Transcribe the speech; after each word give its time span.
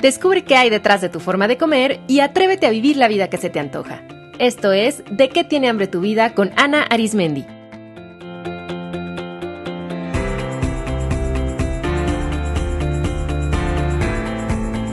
Descubre 0.00 0.44
qué 0.44 0.56
hay 0.56 0.70
detrás 0.70 1.02
de 1.02 1.10
tu 1.10 1.20
forma 1.20 1.46
de 1.46 1.58
comer 1.58 2.00
y 2.08 2.20
atrévete 2.20 2.66
a 2.66 2.70
vivir 2.70 2.96
la 2.96 3.08
vida 3.08 3.28
que 3.28 3.36
se 3.36 3.50
te 3.50 3.60
antoja. 3.60 4.02
Esto 4.38 4.72
es 4.72 5.02
De 5.10 5.28
qué 5.28 5.44
tiene 5.44 5.68
hambre 5.68 5.86
tu 5.86 6.00
vida 6.00 6.34
con 6.34 6.50
Ana 6.56 6.82
Arismendi. 6.84 7.44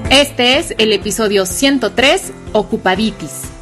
Este 0.10 0.58
es 0.58 0.74
el 0.78 0.92
episodio 0.92 1.46
103, 1.46 2.34
Ocupaditis. 2.52 3.57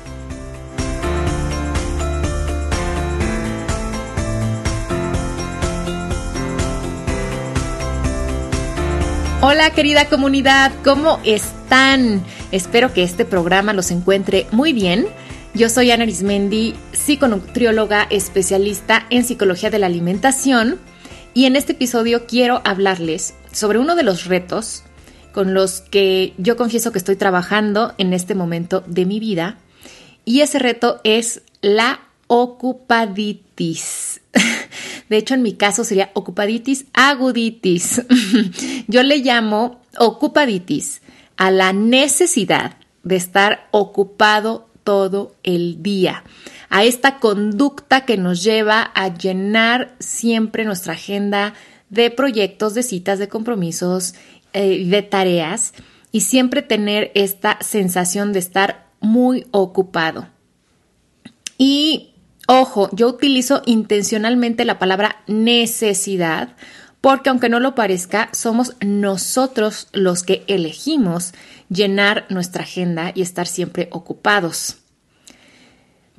Hola 9.48 9.70
querida 9.70 10.10
comunidad, 10.10 10.72
¿cómo 10.84 11.20
están? 11.24 12.24
Espero 12.52 12.94
que 12.94 13.04
este 13.04 13.26
programa 13.26 13.74
los 13.74 13.92
encuentre 13.92 14.48
muy 14.52 14.74
bien. 14.74 15.06
Yo 15.54 15.70
soy 15.70 15.92
Ana 15.92 16.02
Arismendi, 16.02 16.74
psiconutrióloga 16.94 18.08
especialista 18.10 19.06
en 19.12 19.24
psicología 19.24 19.70
de 19.70 19.78
la 19.78 19.86
alimentación 19.86 20.80
y 21.36 21.46
en 21.46 21.56
este 21.56 21.74
episodio 21.74 22.26
quiero 22.26 22.64
hablarles 22.66 23.36
sobre 23.52 23.78
uno 23.78 23.94
de 23.94 24.02
los 24.02 24.26
retos 24.26 24.82
con 25.32 25.54
los 25.54 25.82
que 25.82 26.34
yo 26.40 26.58
confieso 26.58 26.92
que 26.92 26.98
estoy 26.98 27.16
trabajando 27.16 27.94
en 28.00 28.14
este 28.14 28.34
momento 28.34 28.84
de 28.88 29.06
mi 29.06 29.20
vida 29.20 29.60
y 30.26 30.42
ese 30.42 30.58
reto 30.58 31.02
es 31.04 31.44
la 31.62 32.00
ocupaditis. 32.26 34.22
De 35.10 35.18
hecho, 35.18 35.34
en 35.36 35.44
mi 35.44 35.54
caso 35.54 35.84
sería 35.84 36.12
ocupaditis 36.14 36.86
aguditis. 36.94 38.02
Yo 38.88 39.04
le 39.04 39.18
llamo 39.18 39.82
ocupaditis 39.98 41.02
a 41.38 41.52
la 41.52 41.74
necesidad 41.74 42.78
de 43.04 43.16
estar 43.16 43.68
ocupado 43.72 44.68
todo 44.84 45.36
el 45.44 45.82
día, 45.82 46.24
a 46.70 46.84
esta 46.84 47.20
conducta 47.20 48.06
que 48.06 48.18
nos 48.18 48.44
lleva 48.44 48.82
a 48.82 49.14
llenar 49.14 49.96
siempre 50.00 50.64
nuestra 50.64 50.94
agenda 50.94 51.54
de 51.90 52.12
proyectos, 52.12 52.74
de 52.74 52.84
citas, 52.84 53.20
de 53.20 53.28
compromisos, 53.28 54.16
eh, 54.54 54.86
de 54.86 55.02
tareas 55.02 55.74
y 56.12 56.22
siempre 56.22 56.62
tener 56.62 57.12
esta 57.16 57.58
sensación 57.62 58.32
de 58.32 58.40
estar 58.40 58.88
muy 59.00 59.46
ocupado. 59.52 60.28
Y 61.58 62.15
Ojo, 62.48 62.90
yo 62.94 63.08
utilizo 63.08 63.62
intencionalmente 63.66 64.66
la 64.66 64.78
palabra 64.78 65.24
necesidad 65.28 66.50
porque 67.02 67.30
aunque 67.30 67.50
no 67.50 67.60
lo 67.60 67.76
parezca, 67.76 68.30
somos 68.34 68.76
nosotros 68.84 69.90
los 69.94 70.24
que 70.24 70.44
elegimos 70.48 71.34
llenar 71.70 72.26
nuestra 72.30 72.64
agenda 72.64 73.12
y 73.14 73.22
estar 73.22 73.46
siempre 73.46 73.90
ocupados. 73.92 74.78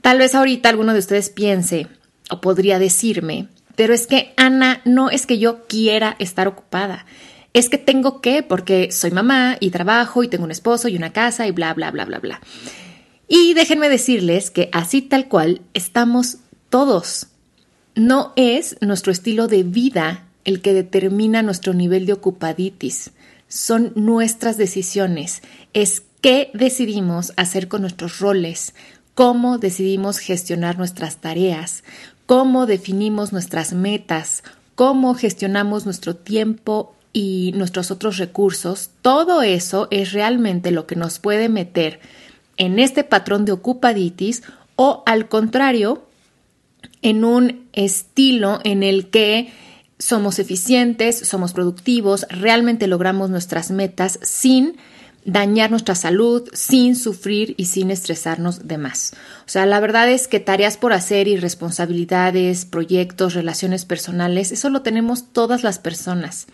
Tal 0.01 0.19
vez 0.19 0.37
ahorita 0.37 0.69
alguno 0.69 0.93
de 0.93 1.01
ustedes 1.01 1.29
piense 1.29 1.89
o 2.31 2.41
podría 2.41 2.79
decirme, 2.79 3.49
pero 3.75 3.95
es 3.95 4.07
que 4.07 4.33
Ana, 4.37 4.81
no 4.85 5.11
es 5.11 5.27
que 5.27 5.39
yo 5.39 5.67
quiera 5.67 6.15
estar 6.21 6.47
ocupada, 6.47 7.05
es 7.53 7.69
que 7.69 7.79
tengo 7.79 8.21
que 8.21 8.45
porque 8.45 8.93
soy 8.93 9.11
mamá 9.11 9.57
y 9.59 9.71
trabajo 9.71 10.23
y 10.23 10.29
tengo 10.29 10.45
un 10.45 10.53
esposo 10.53 10.87
y 10.87 10.97
una 10.97 11.13
casa 11.13 11.49
y 11.49 11.51
bla, 11.51 11.75
bla, 11.75 11.91
bla, 11.91 12.05
bla, 12.05 12.21
bla. 12.21 12.41
Y 13.29 13.55
déjenme 13.55 13.89
decirles 13.89 14.51
que 14.51 14.69
así 14.73 15.03
tal 15.03 15.29
cual 15.29 15.63
estamos 15.75 16.39
todos. 16.69 17.29
No 17.95 18.33
es 18.37 18.77
nuestro 18.81 19.11
estilo 19.11 19.49
de 19.49 19.63
vida 19.63 20.27
el 20.45 20.63
que 20.63 20.75
determina 20.75 21.43
nuestro 21.43 21.75
nivel 21.75 22.07
de 22.07 22.13
ocupaditis. 22.13 23.11
Son 23.49 23.93
nuestras 23.97 24.57
decisiones. 24.57 25.43
Es 25.73 26.03
qué 26.21 26.51
decidimos 26.55 27.33
hacer 27.37 27.69
con 27.69 27.81
nuestros 27.81 28.20
roles, 28.20 28.75
cómo 29.15 29.59
decidimos 29.59 30.19
gestionar 30.19 30.79
nuestras 30.79 31.17
tareas, 31.17 31.83
cómo 32.27 32.67
definimos 32.67 33.33
nuestras 33.33 33.73
metas, 33.73 34.45
cómo 34.75 35.15
gestionamos 35.15 35.85
nuestro 35.85 36.15
tiempo 36.15 36.95
y 37.13 37.53
nuestros 37.57 37.91
otros 37.91 38.19
recursos. 38.19 38.91
Todo 39.03 39.42
eso 39.42 39.89
es 39.91 40.13
realmente 40.13 40.70
lo 40.70 40.86
que 40.86 40.97
nos 40.97 41.19
puede 41.19 41.48
meter 41.48 41.98
en 42.56 42.78
este 42.78 43.05
patrón 43.05 43.44
de 43.44 43.52
ocupaditis 43.52 44.42
o 44.77 45.02
al 45.06 45.28
contrario, 45.28 46.06
en 47.02 47.24
un 47.24 47.67
estilo 47.72 48.61
en 48.64 48.83
el 48.83 49.08
que 49.08 49.52
somos 49.98 50.39
eficientes, 50.39 51.18
somos 51.18 51.52
productivos, 51.52 52.27
realmente 52.28 52.86
logramos 52.86 53.30
nuestras 53.30 53.70
metas 53.70 54.18
sin 54.22 54.77
dañar 55.24 55.70
nuestra 55.70 55.96
salud, 55.96 56.48
sin 56.52 56.94
sufrir 56.94 57.55
y 57.56 57.64
sin 57.64 57.90
estresarnos 57.90 58.68
de 58.68 58.78
más. 58.78 59.12
O 59.40 59.48
sea, 59.48 59.67
la 59.67 59.80
verdad 59.80 60.08
es 60.08 60.28
que 60.28 60.38
tareas 60.38 60.77
por 60.77 60.92
hacer 60.92 61.27
y 61.27 61.36
responsabilidades, 61.36 62.64
proyectos, 62.64 63.34
relaciones 63.34 63.84
personales, 63.84 64.52
eso 64.52 64.70
lo 64.70 64.83
tenemos 64.83 65.33
todas 65.33 65.64
las 65.64 65.80
personas. 65.80 66.46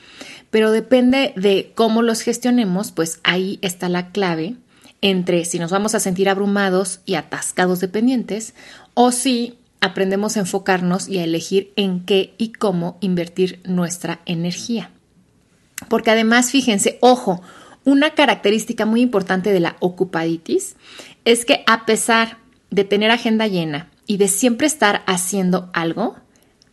Pero 0.51 0.71
depende 0.71 1.35
de 1.37 1.73
cómo 1.75 2.01
los 2.01 2.23
gestionemos, 2.23 2.93
pues 2.93 3.21
ahí 3.25 3.59
está 3.61 3.91
la 3.91 4.11
clave 4.11 4.57
entre 5.03 5.45
si 5.45 5.59
nos 5.59 5.71
vamos 5.71 5.95
a 5.95 6.01
sentir 6.01 6.29
abrumados 6.29 7.01
y 7.05 7.17
atascados 7.17 7.81
de 7.81 7.89
pendientes 7.89 8.55
o 8.95 9.13
si 9.13 9.59
aprendemos 9.81 10.37
a 10.37 10.41
enfocarnos 10.41 11.09
y 11.09 11.19
a 11.19 11.25
elegir 11.25 11.73
en 11.77 12.05
qué 12.05 12.35
y 12.39 12.53
cómo 12.53 12.97
invertir 13.01 13.61
nuestra 13.65 14.21
energía. 14.27 14.91
Porque 15.89 16.13
además, 16.13 16.53
fíjense, 16.53 16.99
ojo, 17.01 17.43
una 17.85 18.11
característica 18.15 18.87
muy 18.87 19.01
importante 19.01 19.53
de 19.53 19.59
la 19.59 19.77
ocupaditis 19.81 20.77
es 21.25 21.45
que 21.45 21.65
a 21.67 21.85
pesar 21.85 22.39
de 22.71 22.85
tener 22.85 23.11
agenda 23.11 23.49
llena 23.49 23.91
y 24.07 24.19
de 24.19 24.29
siempre 24.29 24.69
estar 24.69 25.03
haciendo 25.07 25.69
algo, 25.73 26.15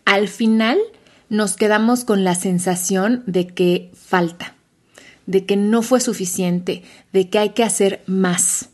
al 0.05 0.27
final 0.27 0.77
nos 1.29 1.55
quedamos 1.55 2.05
con 2.05 2.23
la 2.23 2.35
sensación 2.35 3.23
de 3.25 3.47
que 3.47 3.91
falta 3.95 4.55
de 5.29 5.45
que 5.45 5.55
no 5.55 5.83
fue 5.83 6.01
suficiente, 6.01 6.81
de 7.13 7.29
que 7.29 7.37
hay 7.37 7.49
que 7.49 7.63
hacer 7.63 8.01
más. 8.07 8.69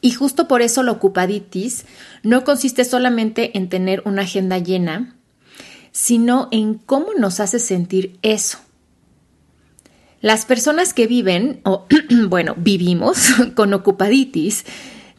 Y 0.00 0.12
justo 0.12 0.46
por 0.46 0.62
eso 0.62 0.84
la 0.84 0.92
ocupaditis 0.92 1.84
no 2.22 2.44
consiste 2.44 2.84
solamente 2.84 3.58
en 3.58 3.68
tener 3.68 4.00
una 4.04 4.22
agenda 4.22 4.58
llena, 4.58 5.16
sino 5.90 6.46
en 6.52 6.74
cómo 6.74 7.08
nos 7.18 7.40
hace 7.40 7.58
sentir 7.58 8.16
eso. 8.22 8.58
Las 10.20 10.46
personas 10.46 10.94
que 10.94 11.08
viven, 11.08 11.60
o 11.64 11.86
bueno, 12.28 12.54
vivimos 12.56 13.30
con 13.56 13.74
ocupaditis, 13.74 14.64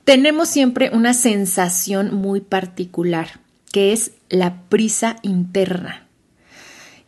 tenemos 0.06 0.48
siempre 0.48 0.90
una 0.94 1.14
sensación 1.14 2.16
muy 2.16 2.40
particular, 2.40 3.42
que 3.74 3.92
es 3.92 4.12
la 4.30 4.62
prisa 4.70 5.18
interna 5.22 6.05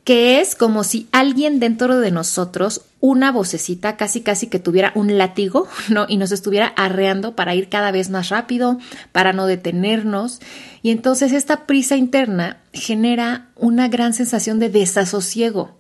que 0.08 0.40
es 0.40 0.56
como 0.56 0.86
si 0.86 1.10
alguien 1.12 1.60
dentro 1.60 2.00
de 2.00 2.12
nosotros, 2.12 2.84
una 3.02 3.30
vocecita 3.30 3.98
casi 3.98 4.22
casi 4.22 4.48
que 4.48 4.58
tuviera 4.58 4.94
un 4.96 5.18
látigo, 5.18 5.68
¿no? 5.90 6.06
Y 6.08 6.16
nos 6.16 6.32
estuviera 6.32 6.68
arreando 6.68 7.36
para 7.36 7.54
ir 7.56 7.68
cada 7.68 7.92
vez 7.92 8.10
más 8.10 8.30
rápido, 8.30 8.80
para 9.12 9.34
no 9.34 9.48
detenernos. 9.48 10.40
Y 10.82 10.92
entonces 10.92 11.34
esta 11.34 11.66
prisa 11.66 11.98
interna 11.98 12.62
genera 12.72 13.50
una 13.58 13.90
gran 13.90 14.14
sensación 14.14 14.60
de 14.60 14.70
desasosiego, 14.70 15.76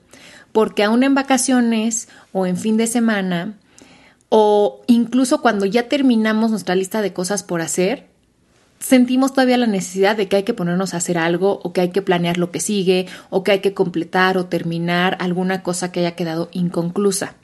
porque 0.51 0.83
aún 0.83 1.03
en 1.03 1.15
vacaciones 1.15 2.09
o 2.33 2.45
en 2.45 2.57
fin 2.57 2.75
de 2.75 2.87
semana, 2.87 3.53
o 4.27 4.81
incluso 4.87 5.41
cuando 5.41 5.65
ya 5.65 5.87
terminamos 5.87 6.51
nuestra 6.51 6.75
lista 6.75 7.01
de 7.01 7.13
cosas 7.13 7.43
por 7.43 7.61
hacer, 7.61 8.09
sentimos 8.79 9.33
todavía 9.33 9.57
la 9.57 9.67
necesidad 9.67 10.15
de 10.15 10.27
que 10.27 10.37
hay 10.37 10.43
que 10.43 10.53
ponernos 10.53 10.93
a 10.93 10.97
hacer 10.97 11.17
algo 11.17 11.59
o 11.63 11.73
que 11.73 11.81
hay 11.81 11.89
que 11.89 12.01
planear 12.01 12.37
lo 12.37 12.51
que 12.51 12.59
sigue 12.59 13.07
o 13.29 13.43
que 13.43 13.51
hay 13.51 13.59
que 13.59 13.73
completar 13.73 14.37
o 14.37 14.45
terminar 14.45 15.17
alguna 15.19 15.63
cosa 15.63 15.91
que 15.91 16.01
haya 16.01 16.15
quedado 16.15 16.49
inconclusa. 16.51 17.35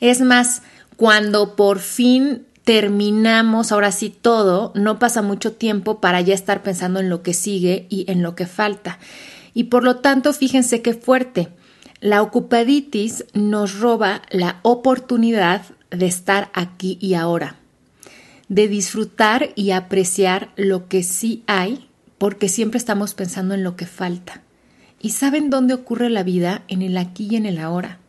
Es 0.00 0.20
más, 0.20 0.62
cuando 0.96 1.56
por 1.56 1.78
fin 1.78 2.46
terminamos 2.64 3.72
ahora 3.72 3.92
sí 3.92 4.10
todo, 4.10 4.72
no 4.74 4.98
pasa 4.98 5.22
mucho 5.22 5.52
tiempo 5.52 6.00
para 6.00 6.20
ya 6.20 6.34
estar 6.34 6.62
pensando 6.62 7.00
en 7.00 7.08
lo 7.08 7.22
que 7.22 7.34
sigue 7.34 7.86
y 7.88 8.10
en 8.10 8.22
lo 8.22 8.34
que 8.34 8.46
falta. 8.46 8.98
Y 9.54 9.64
por 9.64 9.82
lo 9.82 9.96
tanto, 9.96 10.32
fíjense 10.32 10.82
qué 10.82 10.94
fuerte. 10.94 11.48
La 12.00 12.22
ocupaditis 12.22 13.24
nos 13.34 13.78
roba 13.78 14.22
la 14.30 14.60
oportunidad 14.62 15.62
de 15.90 16.06
estar 16.06 16.50
aquí 16.54 16.96
y 17.00 17.14
ahora 17.14 17.59
de 18.50 18.66
disfrutar 18.66 19.50
y 19.54 19.70
apreciar 19.70 20.50
lo 20.56 20.88
que 20.88 21.04
sí 21.04 21.44
hay, 21.46 21.88
porque 22.18 22.48
siempre 22.48 22.78
estamos 22.78 23.14
pensando 23.14 23.54
en 23.54 23.62
lo 23.62 23.76
que 23.76 23.86
falta. 23.86 24.42
¿Y 25.00 25.10
saben 25.10 25.50
dónde 25.50 25.72
ocurre 25.72 26.10
la 26.10 26.24
vida? 26.24 26.64
En 26.66 26.82
el 26.82 26.98
aquí 26.98 27.28
y 27.30 27.36
en 27.36 27.46
el 27.46 27.58
ahora. 27.58 28.00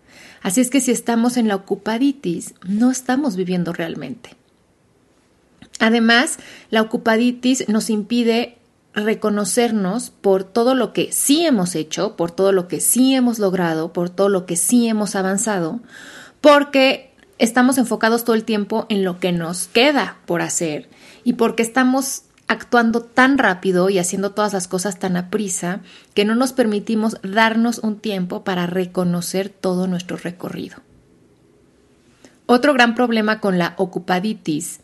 Así 0.42 0.60
es 0.60 0.72
que 0.72 0.82
si 0.82 0.92
estamos 0.92 1.38
en 1.38 1.48
la 1.48 1.56
ocupaditis, 1.56 2.56
no 2.68 2.90
estamos 2.90 3.36
viviendo 3.36 3.72
realmente. 3.72 4.32
Además, 5.80 6.40
la 6.72 6.82
ocupaditis 6.82 7.70
nos 7.70 7.92
impide 7.92 8.58
reconocernos 8.96 10.10
por 10.10 10.44
todo 10.44 10.74
lo 10.74 10.92
que 10.92 11.12
sí 11.12 11.46
hemos 11.46 11.76
hecho, 11.76 12.16
por 12.16 12.32
todo 12.32 12.52
lo 12.52 12.68
que 12.68 12.80
sí 12.80 13.14
hemos 13.14 13.38
logrado, 13.38 13.94
por 13.94 14.10
todo 14.10 14.28
lo 14.28 14.48
que 14.48 14.56
sí 14.56 14.88
hemos 14.88 15.16
avanzado, 15.16 15.82
porque 16.42 17.11
estamos 17.42 17.80
enfocados 17.80 18.24
todo 18.24 18.36
el 18.36 18.44
tiempo 18.44 18.86
en 18.88 19.04
lo 19.04 19.20
que 19.20 19.32
nos 19.32 19.68
queda 19.68 20.18
por 20.28 20.44
hacer 20.44 20.88
y 21.24 21.34
porque 21.34 21.64
estamos 21.64 22.22
actuando 22.48 23.02
tan 23.02 23.40
rápido 23.40 23.90
y 23.90 23.98
haciendo 23.98 24.32
todas 24.32 24.54
las 24.54 24.68
cosas 24.68 25.00
tan 25.00 25.18
a 25.18 25.32
prisa 25.32 25.82
que 26.14 26.24
no 26.24 26.36
nos 26.36 26.54
permitimos 26.54 27.18
darnos 27.24 27.80
un 27.80 27.98
tiempo 27.98 28.44
para 28.44 28.68
reconocer 28.68 29.50
todo 29.50 29.88
nuestro 29.88 30.18
recorrido. 30.18 30.78
Otro 32.46 32.74
gran 32.74 32.94
problema 32.94 33.40
con 33.40 33.58
la 33.58 33.74
ocupaditis 33.78 34.82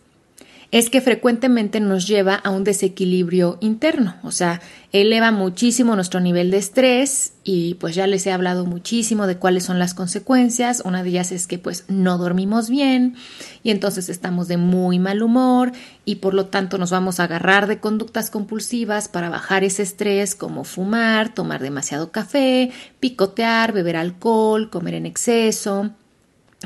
es 0.71 0.89
que 0.89 0.99
frecuentemente 0.99 1.79
nos 1.79 2.07
lleva 2.07 2.35
a 2.35 2.49
un 2.49 2.63
desequilibrio 2.63 3.57
interno, 3.61 4.15
o 4.23 4.31
sea, 4.31 4.61
eleva 4.91 5.31
muchísimo 5.31 5.95
nuestro 5.95 6.19
nivel 6.19 6.51
de 6.51 6.57
estrés 6.57 7.33
y 7.43 7.75
pues 7.75 7.95
ya 7.95 8.05
les 8.07 8.25
he 8.25 8.31
hablado 8.31 8.65
muchísimo 8.65 9.27
de 9.27 9.37
cuáles 9.37 9.63
son 9.63 9.79
las 9.79 9.93
consecuencias. 9.93 10.81
Una 10.83 11.03
de 11.03 11.09
ellas 11.09 11.31
es 11.31 11.47
que 11.47 11.57
pues 11.57 11.85
no 11.87 12.17
dormimos 12.17 12.69
bien 12.69 13.15
y 13.63 13.71
entonces 13.71 14.09
estamos 14.09 14.47
de 14.47 14.57
muy 14.57 14.99
mal 14.99 15.23
humor 15.23 15.71
y 16.03 16.15
por 16.15 16.33
lo 16.33 16.47
tanto 16.47 16.77
nos 16.77 16.91
vamos 16.91 17.19
a 17.19 17.25
agarrar 17.25 17.67
de 17.67 17.79
conductas 17.79 18.29
compulsivas 18.29 19.07
para 19.07 19.29
bajar 19.29 19.63
ese 19.63 19.83
estrés 19.83 20.35
como 20.35 20.63
fumar, 20.63 21.33
tomar 21.33 21.61
demasiado 21.61 22.11
café, 22.11 22.71
picotear, 22.99 23.71
beber 23.71 23.95
alcohol, 23.95 24.69
comer 24.69 24.95
en 24.95 25.05
exceso 25.05 25.91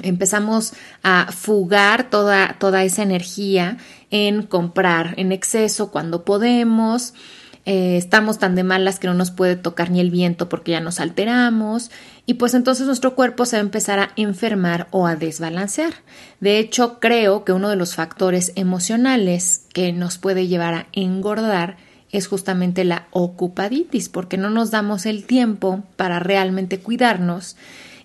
empezamos 0.01 0.73
a 1.03 1.31
fugar 1.31 2.09
toda, 2.09 2.55
toda 2.59 2.83
esa 2.83 3.03
energía 3.03 3.77
en 4.09 4.43
comprar 4.43 5.13
en 5.17 5.31
exceso 5.31 5.91
cuando 5.91 6.23
podemos. 6.23 7.13
Eh, 7.65 7.95
estamos 7.97 8.39
tan 8.39 8.55
de 8.55 8.63
malas 8.63 8.97
que 8.97 9.05
no 9.05 9.13
nos 9.13 9.29
puede 9.29 9.55
tocar 9.55 9.91
ni 9.91 9.99
el 9.99 10.09
viento 10.09 10.49
porque 10.49 10.71
ya 10.71 10.79
nos 10.79 10.99
alteramos 10.99 11.91
y 12.25 12.33
pues 12.35 12.55
entonces 12.55 12.87
nuestro 12.87 13.13
cuerpo 13.13 13.45
se 13.45 13.57
va 13.57 13.59
a 13.59 13.65
empezar 13.65 13.99
a 13.99 14.11
enfermar 14.15 14.87
o 14.89 15.05
a 15.05 15.15
desbalancear. 15.15 15.93
De 16.39 16.57
hecho, 16.57 16.99
creo 16.99 17.45
que 17.45 17.53
uno 17.53 17.69
de 17.69 17.75
los 17.75 17.93
factores 17.93 18.51
emocionales 18.55 19.65
que 19.73 19.93
nos 19.93 20.17
puede 20.17 20.47
llevar 20.47 20.73
a 20.73 20.87
engordar 20.91 21.77
es 22.11 22.27
justamente 22.27 22.83
la 22.83 23.07
ocupaditis, 23.11 24.09
porque 24.09 24.37
no 24.37 24.49
nos 24.49 24.71
damos 24.71 25.05
el 25.05 25.23
tiempo 25.23 25.83
para 25.95 26.19
realmente 26.19 26.79
cuidarnos 26.79 27.55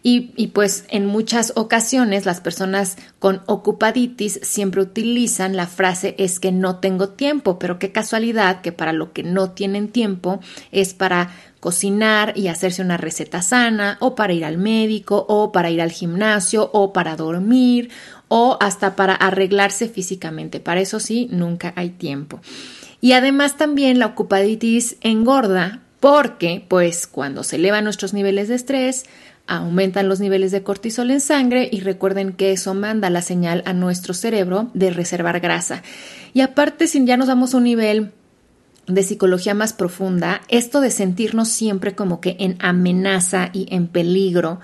y, 0.03 0.49
pues 0.49 0.85
en 0.89 1.07
muchas 1.07 1.53
ocasiones 1.57 2.27
las 2.27 2.41
personas 2.41 2.97
con 3.19 3.43
ocupaditis 3.47 4.39
siempre 4.43 4.83
utilizan 4.83 5.57
la 5.57 5.67
frase 5.67 6.15
es 6.19 6.39
que 6.39 6.53
no 6.53 6.77
tengo 6.77 7.09
tiempo, 7.11 7.59
pero 7.59 7.79
qué 7.79 7.93
casualidad 7.93 8.61
que 8.61 8.73
para 8.73 8.93
lo 8.93 9.13
que 9.13 9.23
no 9.23 9.51
tienen 9.51 9.89
tiempo 9.89 10.41
es 10.71 10.95
para 10.95 11.31
cocinar 11.61 12.33
y 12.37 12.49
hacerse 12.49 12.83
una 12.83 12.97
receta 12.97 13.43
sana 13.43 13.97
o 14.01 14.15
para 14.15 14.33
ir 14.33 14.45
al 14.45 14.59
médico 14.59 15.27
o 15.29 15.51
para 15.51 15.71
ir 15.71 15.83
al 15.83 15.91
gimnasio 15.91 16.71
o 16.73 16.93
para 16.93 17.17
dormir 17.17 17.91
o 18.29 18.57
hasta 18.61 18.95
para 18.95 19.15
arreglarse 19.15 19.89
físicamente. 19.89 20.61
Para 20.61 20.81
eso 20.81 21.01
sí, 21.01 21.29
nunca 21.31 21.73
hay 21.77 21.91
tiempo. 21.91 22.41
Y 23.01 23.13
además 23.13 23.57
también 23.57 23.99
la 23.99 24.07
ocupaditis 24.07 24.97
engorda 25.01 25.81
porque 26.01 26.65
pues 26.69 27.07
cuando 27.07 27.43
se 27.43 27.57
elevan 27.57 27.85
nuestros 27.85 28.13
niveles 28.15 28.49
de 28.49 28.55
estrés, 28.55 29.07
aumentan 29.47 30.09
los 30.09 30.21
niveles 30.21 30.51
de 30.51 30.63
cortisol 30.63 31.11
en 31.11 31.21
sangre 31.21 31.69
y 31.71 31.81
recuerden 31.81 32.33
que 32.33 32.53
eso 32.53 32.75
manda 32.75 33.11
la 33.11 33.23
señal 33.23 33.63
a 33.67 33.73
nuestro 33.73 34.15
cerebro 34.15 34.71
de 34.75 34.91
reservar 34.91 35.41
grasa. 35.41 35.83
Y 36.35 36.41
aparte, 36.41 36.87
si 36.87 37.05
ya 37.05 37.17
nos 37.17 37.29
damos 37.29 37.55
un 37.55 37.65
nivel 37.65 38.13
de 38.87 39.03
psicología 39.03 39.55
más 39.55 39.73
profunda, 39.73 40.43
esto 40.49 40.81
de 40.81 40.91
sentirnos 40.91 41.49
siempre 41.49 41.95
como 41.95 42.21
que 42.21 42.37
en 42.39 42.57
amenaza 42.61 43.51
y 43.53 43.67
en 43.75 43.89
peligro 43.89 44.61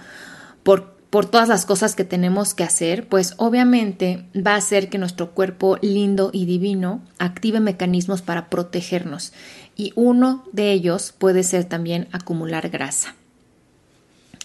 por, 0.63 0.95
por 1.11 1.27
todas 1.27 1.49
las 1.49 1.67
cosas 1.67 1.95
que 1.95 2.05
tenemos 2.05 2.55
que 2.55 2.65
hacer, 2.65 3.09
pues 3.09 3.35
obviamente 3.37 4.27
va 4.35 4.53
a 4.53 4.57
hacer 4.57 4.89
que 4.89 4.99
nuestro 4.99 5.33
cuerpo 5.33 5.77
lindo 5.81 6.31
y 6.33 6.47
divino 6.47 7.03
active 7.19 7.61
mecanismos 7.61 8.23
para 8.23 8.49
protegernos. 8.49 9.33
Y 9.77 9.93
uno 9.97 10.45
de 10.53 10.73
ellos 10.73 11.13
puede 11.17 11.43
ser 11.43 11.65
también 11.65 12.09
acumular 12.13 12.69
grasa. 12.69 13.17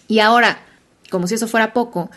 Y 0.08 0.18
ahora, 0.18 0.58
como 1.10 1.26
si 1.26 1.34
eso 1.34 1.46
fuera 1.46 1.72
poco, 1.72 2.10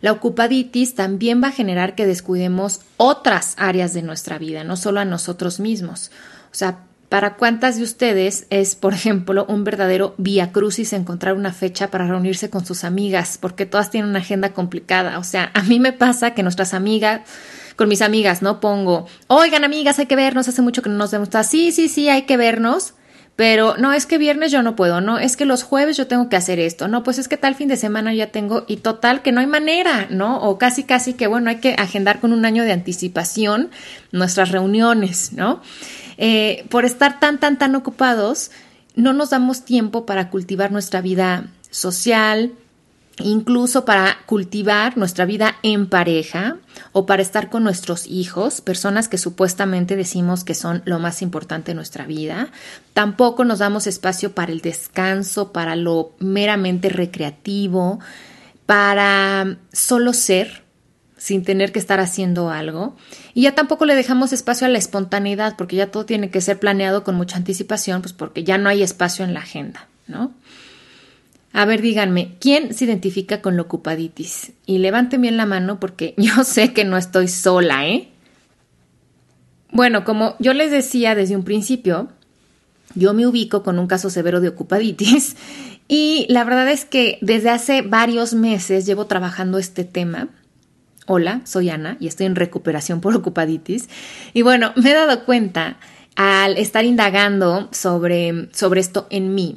la 0.00 0.12
ocupaditis 0.12 0.94
también 0.94 1.42
va 1.42 1.48
a 1.48 1.52
generar 1.52 1.94
que 1.94 2.06
descuidemos 2.06 2.80
otras 2.96 3.54
áreas 3.56 3.94
de 3.94 4.02
nuestra 4.02 4.38
vida, 4.38 4.64
no 4.64 4.76
solo 4.76 5.00
a 5.00 5.04
nosotros 5.04 5.58
mismos. 5.60 6.10
O 6.52 6.54
sea, 6.54 6.80
¿para 7.08 7.36
cuántas 7.36 7.76
de 7.76 7.84
ustedes 7.84 8.46
es, 8.50 8.74
por 8.74 8.92
ejemplo, 8.92 9.46
un 9.48 9.64
verdadero 9.64 10.14
vía 10.18 10.52
crucis 10.52 10.92
encontrar 10.92 11.34
una 11.34 11.52
fecha 11.52 11.90
para 11.90 12.06
reunirse 12.06 12.50
con 12.50 12.66
sus 12.66 12.84
amigas? 12.84 13.38
Porque 13.40 13.64
todas 13.64 13.90
tienen 13.90 14.10
una 14.10 14.18
agenda 14.18 14.52
complicada. 14.52 15.18
O 15.18 15.24
sea, 15.24 15.50
a 15.54 15.62
mí 15.62 15.80
me 15.80 15.92
pasa 15.92 16.34
que 16.34 16.42
nuestras 16.42 16.74
amigas 16.74 17.22
con 17.76 17.88
mis 17.88 18.02
amigas, 18.02 18.42
¿no? 18.42 18.58
Pongo, 18.58 19.06
oigan 19.28 19.62
amigas, 19.62 19.98
hay 19.98 20.06
que 20.06 20.16
vernos, 20.16 20.48
hace 20.48 20.62
mucho 20.62 20.82
que 20.82 20.88
no 20.88 20.96
nos 20.96 21.10
vemos. 21.10 21.28
Sí, 21.46 21.72
sí, 21.72 21.88
sí, 21.88 22.08
hay 22.08 22.22
que 22.22 22.36
vernos. 22.36 22.94
Pero 23.36 23.76
no, 23.76 23.92
es 23.92 24.06
que 24.06 24.16
viernes 24.16 24.50
yo 24.50 24.62
no 24.62 24.76
puedo, 24.76 25.02
no, 25.02 25.18
es 25.18 25.36
que 25.36 25.44
los 25.44 25.62
jueves 25.62 25.98
yo 25.98 26.06
tengo 26.06 26.30
que 26.30 26.36
hacer 26.36 26.58
esto, 26.58 26.88
no, 26.88 27.02
pues 27.02 27.18
es 27.18 27.28
que 27.28 27.36
tal 27.36 27.54
fin 27.54 27.68
de 27.68 27.76
semana 27.76 28.14
ya 28.14 28.28
tengo 28.28 28.64
y 28.66 28.78
total 28.78 29.20
que 29.20 29.30
no 29.30 29.40
hay 29.40 29.46
manera, 29.46 30.06
¿no? 30.08 30.40
O 30.40 30.56
casi, 30.56 30.84
casi 30.84 31.12
que 31.12 31.26
bueno, 31.26 31.50
hay 31.50 31.56
que 31.56 31.74
agendar 31.74 32.18
con 32.18 32.32
un 32.32 32.46
año 32.46 32.64
de 32.64 32.72
anticipación 32.72 33.70
nuestras 34.10 34.52
reuniones, 34.52 35.34
¿no? 35.34 35.60
Eh, 36.16 36.64
por 36.70 36.86
estar 36.86 37.20
tan, 37.20 37.38
tan, 37.38 37.58
tan 37.58 37.74
ocupados, 37.74 38.50
no 38.94 39.12
nos 39.12 39.28
damos 39.28 39.66
tiempo 39.66 40.06
para 40.06 40.30
cultivar 40.30 40.72
nuestra 40.72 41.02
vida 41.02 41.44
social, 41.70 42.52
incluso 43.18 43.84
para 43.84 44.18
cultivar 44.26 44.98
nuestra 44.98 45.24
vida 45.24 45.56
en 45.62 45.86
pareja 45.86 46.58
o 46.92 47.06
para 47.06 47.22
estar 47.22 47.48
con 47.48 47.64
nuestros 47.64 48.06
hijos, 48.06 48.60
personas 48.60 49.08
que 49.08 49.18
supuestamente 49.18 49.96
decimos 49.96 50.44
que 50.44 50.54
son 50.54 50.82
lo 50.84 50.98
más 50.98 51.22
importante 51.22 51.72
en 51.72 51.76
nuestra 51.76 52.06
vida. 52.06 52.48
Tampoco 52.92 53.44
nos 53.44 53.60
damos 53.60 53.86
espacio 53.86 54.32
para 54.32 54.52
el 54.52 54.60
descanso, 54.60 55.52
para 55.52 55.76
lo 55.76 56.12
meramente 56.18 56.88
recreativo, 56.88 58.00
para 58.66 59.56
solo 59.72 60.12
ser 60.12 60.66
sin 61.16 61.42
tener 61.42 61.72
que 61.72 61.78
estar 61.78 61.98
haciendo 61.98 62.50
algo. 62.50 62.94
Y 63.32 63.42
ya 63.42 63.54
tampoco 63.54 63.86
le 63.86 63.94
dejamos 63.94 64.32
espacio 64.32 64.66
a 64.66 64.70
la 64.70 64.78
espontaneidad, 64.78 65.56
porque 65.56 65.76
ya 65.76 65.90
todo 65.90 66.04
tiene 66.04 66.30
que 66.30 66.40
ser 66.40 66.60
planeado 66.60 67.02
con 67.02 67.14
mucha 67.14 67.36
anticipación, 67.36 68.02
pues 68.02 68.12
porque 68.12 68.44
ya 68.44 68.58
no 68.58 68.68
hay 68.68 68.82
espacio 68.82 69.24
en 69.24 69.32
la 69.32 69.40
agenda, 69.40 69.88
¿no? 70.06 70.32
A 71.56 71.64
ver, 71.64 71.80
díganme, 71.80 72.36
¿quién 72.38 72.74
se 72.74 72.84
identifica 72.84 73.40
con 73.40 73.56
la 73.56 73.62
ocupaditis? 73.62 74.52
Y 74.66 74.76
levanten 74.76 75.22
bien 75.22 75.38
la 75.38 75.46
mano 75.46 75.80
porque 75.80 76.12
yo 76.18 76.44
sé 76.44 76.74
que 76.74 76.84
no 76.84 76.98
estoy 76.98 77.28
sola, 77.28 77.88
¿eh? 77.88 78.10
Bueno, 79.72 80.04
como 80.04 80.36
yo 80.38 80.52
les 80.52 80.70
decía 80.70 81.14
desde 81.14 81.34
un 81.34 81.44
principio, 81.44 82.08
yo 82.94 83.14
me 83.14 83.26
ubico 83.26 83.62
con 83.62 83.78
un 83.78 83.86
caso 83.86 84.10
severo 84.10 84.42
de 84.42 84.48
ocupaditis 84.48 85.36
y 85.88 86.26
la 86.28 86.44
verdad 86.44 86.70
es 86.70 86.84
que 86.84 87.16
desde 87.22 87.48
hace 87.48 87.80
varios 87.80 88.34
meses 88.34 88.84
llevo 88.84 89.06
trabajando 89.06 89.56
este 89.56 89.84
tema. 89.84 90.28
Hola, 91.06 91.40
soy 91.44 91.70
Ana 91.70 91.96
y 92.00 92.06
estoy 92.06 92.26
en 92.26 92.36
recuperación 92.36 93.00
por 93.00 93.16
ocupaditis. 93.16 93.88
Y 94.34 94.42
bueno, 94.42 94.74
me 94.76 94.90
he 94.90 94.94
dado 94.94 95.24
cuenta 95.24 95.78
al 96.16 96.58
estar 96.58 96.84
indagando 96.84 97.70
sobre, 97.72 98.50
sobre 98.52 98.80
esto 98.82 99.06
en 99.08 99.34
mí 99.34 99.56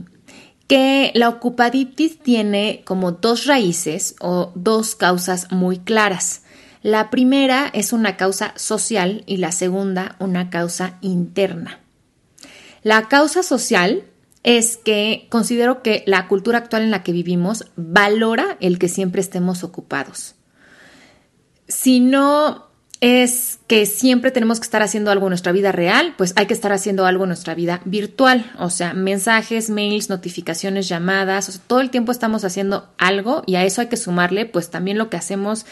que 0.70 1.12
la 1.16 1.30
ocupaditis 1.30 2.20
tiene 2.20 2.84
como 2.86 3.12
dos 3.12 3.48
raíces 3.48 4.16
o 4.22 4.52
dos 4.54 4.96
causas 4.96 5.52
muy 5.52 5.80
claras. 5.80 6.44
La 6.84 7.10
primera 7.10 7.72
es 7.74 7.92
una 7.92 8.18
causa 8.18 8.54
social 8.56 9.24
y 9.26 9.38
la 9.38 9.52
segunda 9.52 10.16
una 10.20 10.52
causa 10.52 11.00
interna. 11.02 11.80
La 12.84 13.08
causa 13.08 13.42
social 13.42 14.04
es 14.44 14.78
que 14.78 15.26
considero 15.30 15.82
que 15.82 16.04
la 16.06 16.28
cultura 16.28 16.60
actual 16.60 16.84
en 16.84 16.92
la 16.92 17.02
que 17.02 17.14
vivimos 17.14 17.66
valora 17.76 18.56
el 18.62 18.78
que 18.78 18.90
siempre 18.90 19.22
estemos 19.22 19.64
ocupados. 19.64 20.36
Si 21.68 22.00
no 22.00 22.69
es 23.02 23.60
que 23.68 23.86
siempre 23.86 24.32
tenemos 24.32 24.60
que 24.60 24.66
estar 24.66 24.82
haciendo 24.82 25.10
algo 25.10 25.28
en 25.28 25.30
nuestra 25.30 25.54
vida 25.54 25.72
real, 25.72 26.14
pues 26.18 26.34
hay 26.36 26.48
que 26.48 26.54
estar 26.54 26.74
haciendo 26.74 27.06
algo 27.06 27.24
en 27.24 27.30
nuestra 27.30 27.56
vida 27.56 27.82
virtual, 27.86 28.52
o 28.60 28.70
sea, 28.70 28.94
mensajes, 28.94 29.70
mails, 29.70 30.10
notificaciones, 30.10 30.90
llamadas, 30.90 31.48
o 31.48 31.52
sea, 31.54 31.62
todo 31.66 31.80
el 31.80 31.92
tiempo 31.92 32.12
estamos 32.12 32.44
haciendo 32.44 32.90
algo 32.98 33.44
y 33.46 33.56
a 33.56 33.64
eso 33.64 33.80
hay 33.80 33.88
que 33.88 33.96
sumarle 33.96 34.46
pues 34.46 34.70
también 34.70 34.98
lo 34.98 35.10
que 35.10 35.16
hacemos 35.16 35.66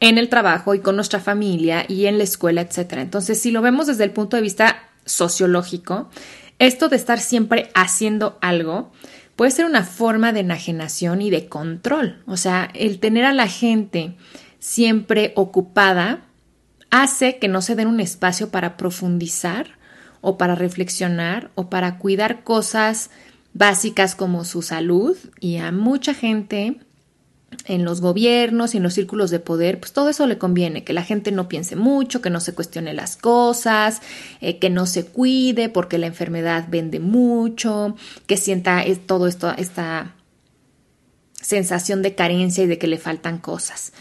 en 0.00 0.18
el 0.18 0.28
trabajo 0.28 0.74
y 0.74 0.80
con 0.80 0.96
nuestra 0.96 1.20
familia 1.20 1.86
y 1.88 2.04
en 2.04 2.18
la 2.18 2.24
escuela, 2.24 2.60
etcétera. 2.60 3.00
Entonces, 3.00 3.40
si 3.40 3.50
lo 3.50 3.62
vemos 3.62 3.86
desde 3.86 4.04
el 4.04 4.10
punto 4.10 4.36
de 4.36 4.42
vista 4.42 4.90
sociológico, 5.06 6.10
esto 6.58 6.90
de 6.90 6.96
estar 6.96 7.18
siempre 7.18 7.70
haciendo 7.74 8.36
algo 8.42 8.92
puede 9.36 9.52
ser 9.52 9.64
una 9.64 9.84
forma 9.84 10.32
de 10.32 10.40
enajenación 10.40 11.22
y 11.22 11.30
de 11.30 11.48
control, 11.48 12.22
o 12.26 12.36
sea, 12.36 12.68
el 12.74 13.00
tener 13.00 13.24
a 13.24 13.32
la 13.32 13.48
gente 13.48 14.16
siempre 14.58 15.32
ocupada 15.34 16.24
hace 16.94 17.38
que 17.38 17.48
no 17.48 17.60
se 17.60 17.74
den 17.74 17.88
un 17.88 17.98
espacio 17.98 18.50
para 18.50 18.76
profundizar 18.76 19.66
o 20.20 20.38
para 20.38 20.54
reflexionar 20.54 21.50
o 21.56 21.68
para 21.68 21.98
cuidar 21.98 22.44
cosas 22.44 23.10
básicas 23.52 24.14
como 24.14 24.44
su 24.44 24.62
salud 24.62 25.16
y 25.40 25.56
a 25.56 25.72
mucha 25.72 26.14
gente 26.14 26.78
en 27.66 27.84
los 27.84 28.00
gobiernos 28.00 28.74
y 28.74 28.76
en 28.76 28.84
los 28.84 28.94
círculos 28.94 29.30
de 29.30 29.40
poder, 29.40 29.80
pues 29.80 29.92
todo 29.92 30.08
eso 30.08 30.28
le 30.28 30.38
conviene, 30.38 30.84
que 30.84 30.92
la 30.92 31.02
gente 31.02 31.32
no 31.32 31.48
piense 31.48 31.74
mucho, 31.74 32.22
que 32.22 32.30
no 32.30 32.38
se 32.38 32.54
cuestione 32.54 32.94
las 32.94 33.16
cosas, 33.16 34.00
eh, 34.40 34.60
que 34.60 34.70
no 34.70 34.86
se 34.86 35.04
cuide 35.04 35.68
porque 35.68 35.98
la 35.98 36.06
enfermedad 36.06 36.66
vende 36.68 37.00
mucho, 37.00 37.96
que 38.28 38.36
sienta 38.36 38.84
todo 39.06 39.26
esto, 39.26 39.52
esta 39.56 40.14
sensación 41.34 42.02
de 42.02 42.14
carencia 42.14 42.62
y 42.62 42.68
de 42.68 42.78
que 42.78 42.86
le 42.86 42.98
faltan 42.98 43.38
cosas. 43.38 43.92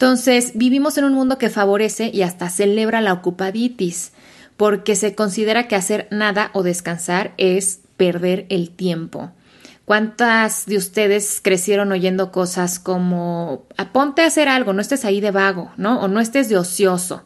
Entonces, 0.00 0.52
vivimos 0.54 0.96
en 0.96 1.04
un 1.04 1.12
mundo 1.12 1.36
que 1.36 1.50
favorece 1.50 2.10
y 2.10 2.22
hasta 2.22 2.48
celebra 2.48 3.02
la 3.02 3.12
ocupaditis, 3.12 4.12
porque 4.56 4.96
se 4.96 5.14
considera 5.14 5.68
que 5.68 5.76
hacer 5.76 6.08
nada 6.10 6.50
o 6.54 6.62
descansar 6.62 7.34
es 7.36 7.80
perder 7.98 8.46
el 8.48 8.70
tiempo. 8.70 9.30
¿Cuántas 9.84 10.64
de 10.64 10.78
ustedes 10.78 11.40
crecieron 11.42 11.92
oyendo 11.92 12.32
cosas 12.32 12.78
como 12.78 13.66
ponte 13.92 14.22
a 14.22 14.28
hacer 14.28 14.48
algo, 14.48 14.72
no 14.72 14.80
estés 14.80 15.04
ahí 15.04 15.20
de 15.20 15.32
vago, 15.32 15.70
¿no? 15.76 16.00
O 16.00 16.08
no 16.08 16.20
estés 16.20 16.48
de 16.48 16.56
ocioso. 16.56 17.22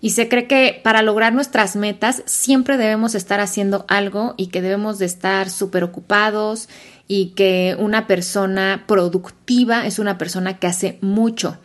Y 0.00 0.10
se 0.10 0.28
cree 0.28 0.46
que 0.46 0.80
para 0.84 1.02
lograr 1.02 1.32
nuestras 1.32 1.74
metas 1.74 2.22
siempre 2.26 2.76
debemos 2.76 3.16
estar 3.16 3.40
haciendo 3.40 3.86
algo 3.88 4.34
y 4.36 4.48
que 4.48 4.62
debemos 4.62 5.00
de 5.00 5.06
estar 5.06 5.50
súper 5.50 5.82
ocupados 5.82 6.68
y 7.08 7.30
que 7.30 7.74
una 7.76 8.06
persona 8.06 8.84
productiva 8.86 9.84
es 9.84 9.98
una 9.98 10.16
persona 10.16 10.60
que 10.60 10.68
hace 10.68 10.98
mucho. 11.00 11.58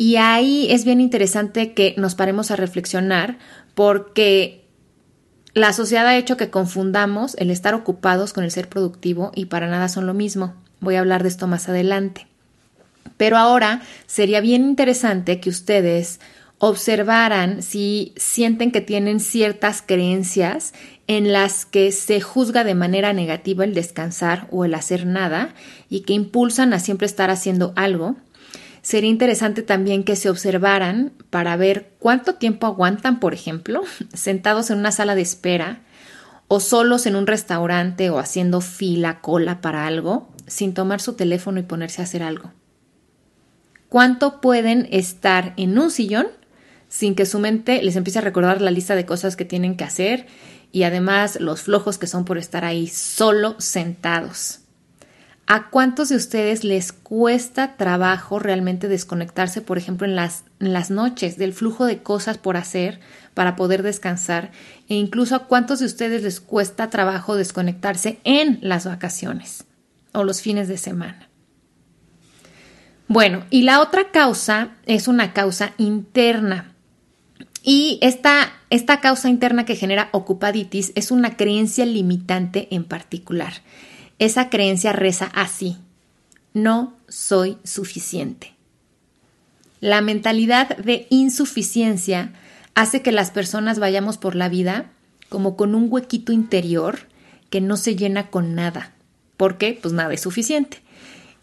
Y 0.00 0.16
ahí 0.16 0.66
es 0.70 0.86
bien 0.86 0.98
interesante 0.98 1.74
que 1.74 1.92
nos 1.98 2.14
paremos 2.14 2.50
a 2.50 2.56
reflexionar 2.56 3.36
porque 3.74 4.64
la 5.52 5.74
sociedad 5.74 6.06
ha 6.06 6.16
hecho 6.16 6.38
que 6.38 6.48
confundamos 6.48 7.34
el 7.34 7.50
estar 7.50 7.74
ocupados 7.74 8.32
con 8.32 8.42
el 8.42 8.50
ser 8.50 8.70
productivo 8.70 9.30
y 9.34 9.44
para 9.44 9.68
nada 9.68 9.90
son 9.90 10.06
lo 10.06 10.14
mismo. 10.14 10.54
Voy 10.80 10.94
a 10.94 11.00
hablar 11.00 11.22
de 11.22 11.28
esto 11.28 11.46
más 11.46 11.68
adelante. 11.68 12.26
Pero 13.18 13.36
ahora 13.36 13.82
sería 14.06 14.40
bien 14.40 14.64
interesante 14.64 15.38
que 15.38 15.50
ustedes 15.50 16.18
observaran 16.56 17.62
si 17.62 18.14
sienten 18.16 18.72
que 18.72 18.80
tienen 18.80 19.20
ciertas 19.20 19.82
creencias 19.84 20.72
en 21.08 21.30
las 21.30 21.66
que 21.66 21.92
se 21.92 22.22
juzga 22.22 22.64
de 22.64 22.74
manera 22.74 23.12
negativa 23.12 23.64
el 23.64 23.74
descansar 23.74 24.48
o 24.50 24.64
el 24.64 24.72
hacer 24.72 25.04
nada 25.04 25.52
y 25.90 26.00
que 26.00 26.14
impulsan 26.14 26.72
a 26.72 26.78
siempre 26.78 27.04
estar 27.04 27.28
haciendo 27.28 27.74
algo 27.76 28.16
Sería 28.82 29.10
interesante 29.10 29.62
también 29.62 30.04
que 30.04 30.16
se 30.16 30.30
observaran 30.30 31.12
para 31.28 31.56
ver 31.56 31.92
cuánto 31.98 32.34
tiempo 32.34 32.66
aguantan, 32.66 33.20
por 33.20 33.34
ejemplo, 33.34 33.82
sentados 34.14 34.70
en 34.70 34.78
una 34.78 34.92
sala 34.92 35.14
de 35.14 35.22
espera 35.22 35.80
o 36.48 36.58
solos 36.58 37.06
en 37.06 37.14
un 37.14 37.26
restaurante 37.26 38.10
o 38.10 38.18
haciendo 38.18 38.60
fila, 38.60 39.20
cola 39.20 39.60
para 39.60 39.86
algo, 39.86 40.28
sin 40.46 40.74
tomar 40.74 41.00
su 41.00 41.12
teléfono 41.12 41.60
y 41.60 41.62
ponerse 41.62 42.00
a 42.00 42.04
hacer 42.04 42.24
algo. 42.24 42.52
¿Cuánto 43.88 44.40
pueden 44.40 44.88
estar 44.90 45.52
en 45.56 45.78
un 45.78 45.90
sillón 45.90 46.26
sin 46.88 47.14
que 47.14 47.26
su 47.26 47.38
mente 47.38 47.82
les 47.82 47.94
empiece 47.94 48.18
a 48.18 48.22
recordar 48.22 48.60
la 48.60 48.72
lista 48.72 48.96
de 48.96 49.06
cosas 49.06 49.36
que 49.36 49.44
tienen 49.44 49.76
que 49.76 49.84
hacer 49.84 50.26
y 50.72 50.82
además 50.84 51.38
los 51.40 51.62
flojos 51.62 51.98
que 51.98 52.06
son 52.06 52.24
por 52.24 52.38
estar 52.38 52.64
ahí 52.64 52.88
solo 52.88 53.54
sentados? 53.58 54.59
¿A 55.52 55.68
cuántos 55.68 56.10
de 56.10 56.14
ustedes 56.14 56.62
les 56.62 56.92
cuesta 56.92 57.76
trabajo 57.76 58.38
realmente 58.38 58.86
desconectarse, 58.86 59.60
por 59.60 59.78
ejemplo, 59.78 60.06
en 60.06 60.14
las, 60.14 60.44
las, 60.60 60.92
noches 60.92 61.38
del 61.38 61.52
flujo 61.52 61.86
de 61.86 62.04
cosas 62.04 62.38
por 62.38 62.56
hacer 62.56 63.00
para 63.34 63.56
poder 63.56 63.82
descansar? 63.82 64.52
E 64.88 64.94
incluso 64.94 65.34
a 65.34 65.46
cuántos 65.48 65.80
de 65.80 65.86
ustedes 65.86 66.22
les 66.22 66.38
cuesta 66.38 66.88
trabajo 66.88 67.34
desconectarse 67.34 68.20
en 68.22 68.60
las 68.62 68.86
vacaciones 68.86 69.64
o 70.12 70.22
los 70.22 70.40
fines 70.40 70.68
de 70.68 70.78
semana. 70.78 71.28
Bueno, 73.08 73.42
y 73.50 73.62
la 73.62 73.80
otra 73.80 74.12
causa 74.12 74.76
es 74.86 75.08
una 75.08 75.32
causa 75.32 75.72
interna. 75.78 76.76
Y 77.64 77.98
esta, 78.02 78.52
esta 78.70 79.00
causa 79.00 79.28
interna 79.28 79.64
que 79.64 79.74
genera 79.74 80.10
ocupaditis 80.12 80.92
es 80.94 81.10
una 81.10 81.36
creencia 81.36 81.86
limitante 81.86 82.68
en 82.70 82.84
particular. 82.84 83.52
Esa 84.20 84.50
creencia 84.50 84.92
reza 84.92 85.30
así, 85.34 85.78
no 86.52 86.94
soy 87.08 87.56
suficiente. 87.64 88.54
La 89.80 90.02
mentalidad 90.02 90.76
de 90.76 91.06
insuficiencia 91.08 92.34
hace 92.74 93.00
que 93.00 93.12
las 93.12 93.30
personas 93.30 93.78
vayamos 93.78 94.18
por 94.18 94.36
la 94.36 94.50
vida 94.50 94.90
como 95.30 95.56
con 95.56 95.74
un 95.74 95.86
huequito 95.90 96.32
interior 96.32 96.98
que 97.48 97.62
no 97.62 97.78
se 97.78 97.96
llena 97.96 98.28
con 98.28 98.54
nada. 98.54 98.92
¿Por 99.38 99.56
qué? 99.56 99.78
Pues 99.80 99.94
nada 99.94 100.12
es 100.12 100.20
suficiente. 100.20 100.82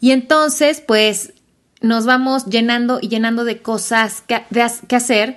Y 0.00 0.12
entonces, 0.12 0.80
pues 0.80 1.32
nos 1.80 2.06
vamos 2.06 2.46
llenando 2.46 3.00
y 3.02 3.08
llenando 3.08 3.44
de 3.44 3.60
cosas 3.60 4.22
que, 4.22 4.40
que 4.86 4.96
hacer 4.96 5.36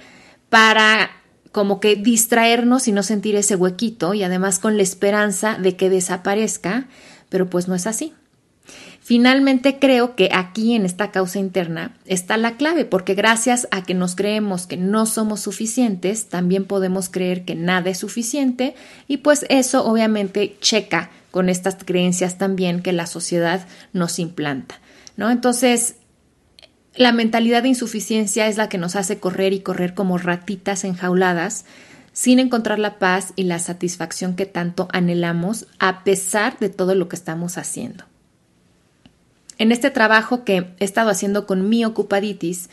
para 0.49 1.09
como 1.51 1.79
que 1.79 1.95
distraernos 1.95 2.87
y 2.87 2.91
no 2.91 3.01
sentir 3.01 3.35
ese 3.35 3.55
huequito 3.55 4.13
y 4.13 4.21
además 4.21 4.59
con 4.59 4.77
la 4.77 4.83
esperanza 4.83 5.57
de 5.57 5.75
que 5.75 5.89
desaparezca 5.89 6.87
pero 7.31 7.49
pues 7.49 7.67
no 7.67 7.73
es 7.73 7.87
así. 7.87 8.13
Finalmente 8.99 9.79
creo 9.79 10.15
que 10.15 10.29
aquí 10.31 10.75
en 10.75 10.85
esta 10.85 11.09
causa 11.09 11.39
interna 11.39 11.97
está 12.05 12.37
la 12.37 12.55
clave, 12.55 12.85
porque 12.85 13.15
gracias 13.15 13.67
a 13.71 13.83
que 13.83 13.95
nos 13.95 14.15
creemos 14.15 14.67
que 14.67 14.77
no 14.77 15.07
somos 15.07 15.39
suficientes, 15.39 16.29
también 16.29 16.65
podemos 16.65 17.09
creer 17.09 17.43
que 17.43 17.55
nada 17.55 17.89
es 17.89 17.97
suficiente 17.97 18.75
y 19.07 19.17
pues 19.17 19.45
eso 19.49 19.85
obviamente 19.85 20.55
checa 20.61 21.09
con 21.31 21.49
estas 21.49 21.77
creencias 21.83 22.37
también 22.37 22.83
que 22.83 22.91
la 22.91 23.07
sociedad 23.07 23.65
nos 23.91 24.19
implanta, 24.19 24.79
¿no? 25.17 25.31
Entonces, 25.31 25.95
la 26.93 27.11
mentalidad 27.11 27.63
de 27.63 27.69
insuficiencia 27.69 28.47
es 28.47 28.57
la 28.57 28.69
que 28.69 28.77
nos 28.77 28.95
hace 28.95 29.17
correr 29.17 29.53
y 29.53 29.61
correr 29.61 29.95
como 29.95 30.19
ratitas 30.19 30.83
enjauladas 30.83 31.65
sin 32.13 32.39
encontrar 32.39 32.79
la 32.79 32.99
paz 32.99 33.33
y 33.35 33.43
la 33.43 33.59
satisfacción 33.59 34.35
que 34.35 34.45
tanto 34.45 34.87
anhelamos 34.91 35.67
a 35.79 36.03
pesar 36.03 36.59
de 36.59 36.69
todo 36.69 36.95
lo 36.95 37.07
que 37.07 37.15
estamos 37.15 37.57
haciendo. 37.57 38.05
En 39.57 39.71
este 39.71 39.91
trabajo 39.91 40.43
que 40.43 40.73
he 40.79 40.83
estado 40.85 41.09
haciendo 41.09 41.45
con 41.45 41.69
mi 41.69 41.85
ocupaditis, 41.85 42.69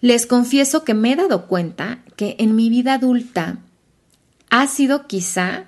les 0.00 0.26
confieso 0.26 0.84
que 0.84 0.94
me 0.94 1.12
he 1.12 1.16
dado 1.16 1.46
cuenta 1.46 2.00
que 2.16 2.36
en 2.38 2.56
mi 2.56 2.70
vida 2.70 2.94
adulta 2.94 3.58
ha 4.50 4.66
sido 4.66 5.06
quizá 5.06 5.66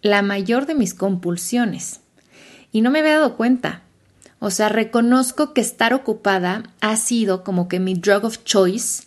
la 0.00 0.22
mayor 0.22 0.66
de 0.66 0.74
mis 0.74 0.94
compulsiones. 0.94 2.00
Y 2.72 2.80
no 2.80 2.90
me 2.90 3.00
había 3.00 3.14
dado 3.14 3.36
cuenta. 3.36 3.82
O 4.38 4.50
sea, 4.50 4.68
reconozco 4.68 5.54
que 5.54 5.60
estar 5.60 5.94
ocupada 5.94 6.64
ha 6.80 6.96
sido 6.96 7.44
como 7.44 7.68
que 7.68 7.78
mi 7.78 7.94
drug 7.94 8.24
of 8.24 8.42
choice 8.44 9.04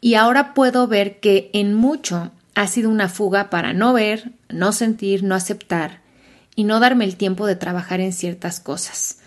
y 0.00 0.14
ahora 0.14 0.54
puedo 0.54 0.86
ver 0.86 1.20
que 1.20 1.50
en 1.52 1.74
mucho 1.74 2.30
ha 2.60 2.66
sido 2.66 2.90
una 2.90 3.08
fuga 3.08 3.48
para 3.48 3.72
no 3.72 3.94
ver, 3.94 4.32
no 4.50 4.72
sentir, 4.72 5.22
no 5.22 5.34
aceptar 5.34 6.02
y 6.54 6.64
no 6.64 6.78
darme 6.78 7.06
el 7.06 7.16
tiempo 7.16 7.46
de 7.46 7.56
trabajar 7.56 8.00
en 8.00 8.12
ciertas 8.12 8.60
cosas. 8.60 9.20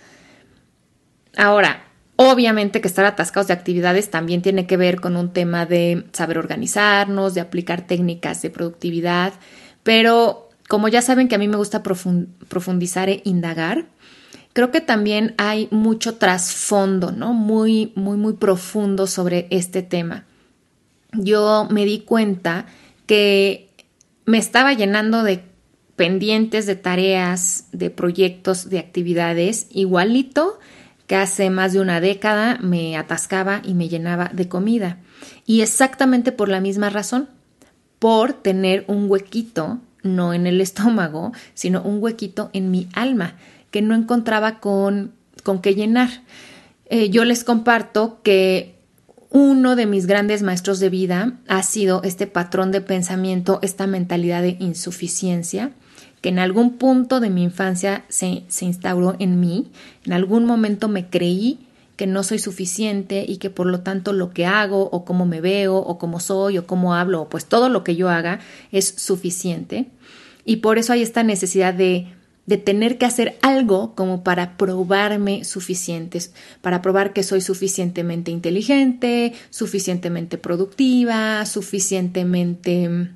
Ahora, 1.35 1.83
obviamente 2.15 2.79
que 2.79 2.87
estar 2.87 3.05
atascados 3.05 3.47
de 3.47 3.55
actividades 3.55 4.11
también 4.11 4.43
tiene 4.43 4.67
que 4.67 4.77
ver 4.77 5.01
con 5.01 5.17
un 5.17 5.33
tema 5.33 5.65
de 5.65 6.05
saber 6.13 6.37
organizarnos, 6.37 7.33
de 7.33 7.41
aplicar 7.41 7.87
técnicas 7.87 8.43
de 8.43 8.51
productividad, 8.51 9.33
pero 9.81 10.49
como 10.69 10.87
ya 10.87 11.01
saben 11.01 11.27
que 11.27 11.33
a 11.33 11.39
mí 11.39 11.47
me 11.47 11.57
gusta 11.57 11.81
profundizar 11.81 13.09
e 13.09 13.23
indagar, 13.25 13.87
creo 14.53 14.69
que 14.69 14.79
también 14.79 15.33
hay 15.39 15.67
mucho 15.71 16.17
trasfondo, 16.17 17.11
¿no? 17.11 17.33
Muy, 17.33 17.93
muy, 17.95 18.15
muy 18.15 18.33
profundo 18.33 19.07
sobre 19.07 19.47
este 19.49 19.81
tema. 19.81 20.25
Yo 21.13 21.67
me 21.71 21.83
di 21.85 22.01
cuenta 22.01 22.67
que 23.05 23.69
me 24.25 24.37
estaba 24.37 24.73
llenando 24.73 25.23
de 25.23 25.43
pendientes, 25.95 26.65
de 26.65 26.75
tareas, 26.75 27.67
de 27.71 27.89
proyectos, 27.89 28.69
de 28.69 28.79
actividades, 28.79 29.67
igualito 29.69 30.59
que 31.07 31.15
hace 31.15 31.49
más 31.49 31.73
de 31.73 31.81
una 31.81 31.99
década 31.99 32.57
me 32.61 32.97
atascaba 32.97 33.61
y 33.63 33.73
me 33.73 33.89
llenaba 33.89 34.29
de 34.33 34.47
comida. 34.47 34.99
Y 35.45 35.61
exactamente 35.61 36.31
por 36.31 36.49
la 36.49 36.61
misma 36.61 36.89
razón, 36.89 37.29
por 37.99 38.33
tener 38.33 38.85
un 38.87 39.09
huequito, 39.09 39.79
no 40.01 40.33
en 40.33 40.47
el 40.47 40.61
estómago, 40.61 41.31
sino 41.53 41.81
un 41.81 42.01
huequito 42.01 42.49
en 42.53 42.71
mi 42.71 42.87
alma, 42.93 43.35
que 43.71 43.81
no 43.81 43.95
encontraba 43.95 44.59
con, 44.59 45.13
con 45.43 45.61
qué 45.61 45.75
llenar. 45.75 46.09
Eh, 46.85 47.09
yo 47.09 47.25
les 47.25 47.43
comparto 47.43 48.21
que 48.23 48.72
uno 49.33 49.75
de 49.75 49.87
mis 49.87 50.05
grandes 50.05 50.43
maestros 50.43 50.79
de 50.79 50.89
vida 50.89 51.33
ha 51.47 51.63
sido 51.63 52.03
este 52.03 52.27
patrón 52.27 52.71
de 52.71 52.81
pensamiento, 52.81 53.57
esta 53.63 53.87
mentalidad 53.87 54.43
de 54.43 54.57
insuficiencia, 54.59 55.71
que 56.21 56.29
en 56.29 56.37
algún 56.37 56.77
punto 56.77 57.19
de 57.19 57.31
mi 57.31 57.41
infancia 57.41 58.05
se, 58.09 58.43
instauró 58.61 59.15
en 59.17 59.39
mí. 59.39 59.71
En 60.05 60.13
algún 60.13 60.45
momento 60.45 60.87
me 60.87 61.09
creí 61.09 61.65
que 61.95 62.05
no 62.05 62.21
soy 62.21 62.37
suficiente 62.37 63.25
y 63.27 63.37
que 63.37 63.49
por 63.49 63.65
lo 63.65 63.79
tanto 63.79 64.13
lo 64.13 64.29
que 64.29 64.45
hago 64.45 64.87
o 64.91 65.03
cómo 65.03 65.25
me 65.25 65.41
veo 65.41 65.77
o 65.77 65.97
cómo 65.97 66.19
soy 66.19 66.59
o 66.59 66.67
cómo 66.67 66.93
hablo, 66.93 67.23
o 67.23 67.29
pues 67.29 67.45
todo 67.45 67.69
lo 67.69 67.83
que 67.83 67.95
yo 67.95 68.09
haga 68.09 68.39
es 68.71 68.87
suficiente. 68.87 69.87
Y 70.45 70.57
por 70.57 70.77
eso 70.77 70.93
hay 70.93 71.01
esta 71.01 71.23
necesidad 71.23 71.73
de 71.73 72.05
de 72.45 72.57
tener 72.57 72.97
que 72.97 73.05
hacer 73.05 73.37
algo 73.41 73.95
como 73.95 74.23
para 74.23 74.57
probarme 74.57 75.43
suficientes, 75.43 76.33
para 76.61 76.81
probar 76.81 77.13
que 77.13 77.23
soy 77.23 77.41
suficientemente 77.41 78.31
inteligente, 78.31 79.33
suficientemente 79.49 80.37
productiva, 80.37 81.45
suficientemente 81.45 83.09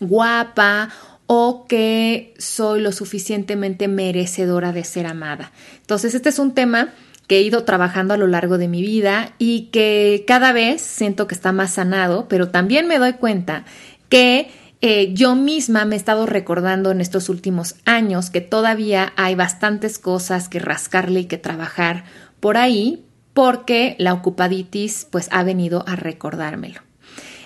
guapa 0.00 0.90
o 1.26 1.66
que 1.68 2.34
soy 2.38 2.80
lo 2.80 2.92
suficientemente 2.92 3.88
merecedora 3.88 4.72
de 4.72 4.84
ser 4.84 5.06
amada. 5.06 5.52
Entonces, 5.80 6.14
este 6.14 6.28
es 6.28 6.38
un 6.38 6.54
tema 6.54 6.92
que 7.28 7.38
he 7.38 7.42
ido 7.42 7.62
trabajando 7.62 8.12
a 8.12 8.16
lo 8.16 8.26
largo 8.26 8.58
de 8.58 8.66
mi 8.66 8.82
vida 8.82 9.34
y 9.38 9.68
que 9.70 10.24
cada 10.26 10.52
vez 10.52 10.80
siento 10.80 11.28
que 11.28 11.36
está 11.36 11.52
más 11.52 11.74
sanado, 11.74 12.26
pero 12.28 12.48
también 12.48 12.88
me 12.88 12.98
doy 12.98 13.12
cuenta 13.12 13.64
que 14.08 14.50
eh, 14.82 15.12
yo 15.12 15.34
misma 15.34 15.84
me 15.84 15.94
he 15.94 15.98
estado 15.98 16.24
recordando 16.24 16.90
en 16.90 17.00
estos 17.00 17.28
últimos 17.28 17.74
años 17.84 18.30
que 18.30 18.40
todavía 18.40 19.12
hay 19.16 19.34
bastantes 19.34 19.98
cosas 19.98 20.48
que 20.48 20.58
rascarle 20.58 21.20
y 21.20 21.24
que 21.26 21.36
trabajar 21.36 22.04
por 22.40 22.56
ahí 22.56 23.04
porque 23.34 23.94
la 23.98 24.14
ocupaditis 24.14 25.06
pues 25.10 25.28
ha 25.32 25.42
venido 25.44 25.84
a 25.86 25.96
recordármelo. 25.96 26.80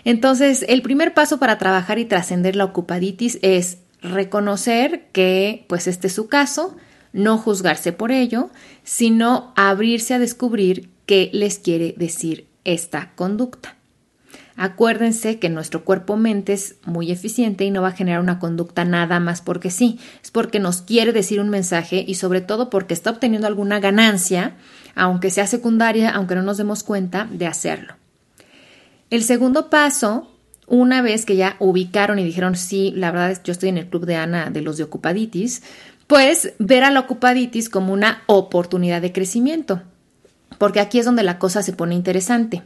Entonces, 0.04 0.64
el 0.68 0.82
primer 0.82 1.14
paso 1.14 1.38
para 1.38 1.58
trabajar 1.58 1.98
y 1.98 2.04
trascender 2.04 2.56
la 2.56 2.66
ocupaditis 2.66 3.38
es 3.42 3.78
reconocer 4.00 5.08
que 5.12 5.64
pues 5.68 5.86
este 5.86 6.06
es 6.06 6.14
su 6.14 6.28
caso, 6.28 6.76
no 7.12 7.38
juzgarse 7.38 7.92
por 7.92 8.12
ello, 8.12 8.50
sino 8.84 9.52
abrirse 9.56 10.14
a 10.14 10.18
descubrir 10.18 10.90
qué 11.06 11.30
les 11.32 11.58
quiere 11.58 11.94
decir 11.96 12.46
esta 12.64 13.12
conducta. 13.14 13.76
Acuérdense 14.56 15.40
que 15.40 15.48
nuestro 15.48 15.84
cuerpo-mente 15.84 16.52
es 16.52 16.76
muy 16.84 17.10
eficiente 17.10 17.64
y 17.64 17.72
no 17.72 17.82
va 17.82 17.88
a 17.88 17.92
generar 17.92 18.20
una 18.20 18.38
conducta 18.38 18.84
nada 18.84 19.18
más 19.18 19.40
porque 19.40 19.70
sí, 19.70 19.98
es 20.22 20.30
porque 20.30 20.60
nos 20.60 20.82
quiere 20.82 21.12
decir 21.12 21.40
un 21.40 21.50
mensaje 21.50 22.04
y 22.06 22.14
sobre 22.14 22.40
todo 22.40 22.70
porque 22.70 22.94
está 22.94 23.10
obteniendo 23.10 23.48
alguna 23.48 23.80
ganancia, 23.80 24.54
aunque 24.94 25.30
sea 25.30 25.48
secundaria, 25.48 26.10
aunque 26.10 26.36
no 26.36 26.42
nos 26.42 26.56
demos 26.56 26.84
cuenta 26.84 27.26
de 27.32 27.48
hacerlo. 27.48 27.94
El 29.10 29.24
segundo 29.24 29.70
paso, 29.70 30.30
una 30.68 31.02
vez 31.02 31.26
que 31.26 31.34
ya 31.34 31.56
ubicaron 31.58 32.20
y 32.20 32.24
dijeron, 32.24 32.54
sí, 32.54 32.92
la 32.94 33.10
verdad 33.10 33.32
es 33.32 33.40
que 33.40 33.48
yo 33.48 33.52
estoy 33.52 33.70
en 33.70 33.78
el 33.78 33.88
club 33.88 34.06
de 34.06 34.14
Ana 34.14 34.50
de 34.50 34.62
los 34.62 34.76
de 34.76 34.84
ocupaditis, 34.84 35.64
pues 36.06 36.52
ver 36.60 36.84
a 36.84 36.92
la 36.92 37.00
ocupaditis 37.00 37.68
como 37.68 37.92
una 37.92 38.22
oportunidad 38.26 39.02
de 39.02 39.12
crecimiento 39.12 39.82
porque 40.64 40.80
aquí 40.80 40.98
es 40.98 41.04
donde 41.04 41.24
la 41.24 41.38
cosa 41.38 41.62
se 41.62 41.74
pone 41.74 41.94
interesante. 41.94 42.62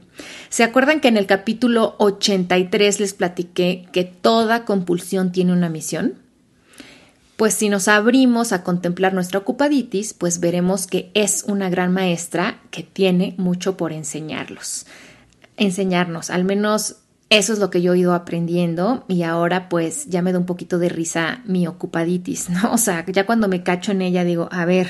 ¿Se 0.51 0.63
acuerdan 0.63 1.01
que 1.01 1.09
en 1.09 1.17
el 1.17 1.27
capítulo 1.27 1.97
83 1.99 3.01
les 3.01 3.13
platiqué 3.13 3.89
que 3.91 4.05
toda 4.05 4.65
compulsión 4.65 5.33
tiene 5.33 5.53
una 5.53 5.69
misión? 5.69 6.15
Pues 7.37 7.55
si 7.55 7.69
nos 7.69 7.89
abrimos 7.89 8.53
a 8.53 8.63
contemplar 8.63 9.15
nuestra 9.15 9.41
ocupaditis, 9.41 10.15
pues 10.15 10.39
veremos 10.39 10.87
que 10.87 11.11
es 11.15 11.43
una 11.49 11.71
gran 11.71 11.93
maestra 11.93 12.61
que 12.71 12.85
tiene 12.85 13.35
mucho 13.37 13.77
por 13.77 13.93
enseñarlos. 13.93 14.87
Enseñarnos, 15.57 16.31
al 16.31 16.45
menos 16.45 16.99
eso 17.31 17.53
es 17.53 17.59
lo 17.59 17.69
que 17.69 17.83
yo 17.83 17.95
he 17.95 17.99
ido 17.99 18.15
aprendiendo 18.15 19.05
y 19.09 19.25
ahora 19.25 19.69
pues 19.69 20.07
ya 20.07 20.23
me 20.23 20.33
da 20.33 20.39
un 20.39 20.47
poquito 20.47 20.79
de 20.79 20.89
risa 20.89 21.43
mi 21.47 21.67
ocupaditis, 21.67 22.49
¿no? 22.49 22.73
O 22.73 22.79
sea, 22.79 23.05
ya 23.07 23.27
cuando 23.27 23.49
me 23.49 23.65
cacho 23.65 23.91
en 23.91 24.03
ella 24.03 24.23
digo, 24.23 24.49
a 24.53 24.65
ver, 24.67 24.87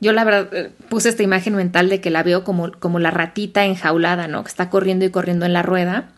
yo 0.00 0.12
la 0.12 0.24
verdad 0.24 0.48
eh, 0.52 0.72
puse 0.88 1.08
esta 1.08 1.22
imagen 1.22 1.54
mental 1.54 1.88
de 1.88 2.00
que 2.00 2.10
la 2.10 2.22
veo 2.22 2.44
como, 2.44 2.72
como 2.72 2.98
la 2.98 3.10
ratita 3.10 3.64
enjaulada, 3.64 4.28
¿no? 4.28 4.42
Que 4.44 4.48
está 4.48 4.70
corriendo 4.70 5.04
y 5.04 5.10
corriendo 5.10 5.46
en 5.46 5.52
la 5.52 5.62
rueda 5.62 6.12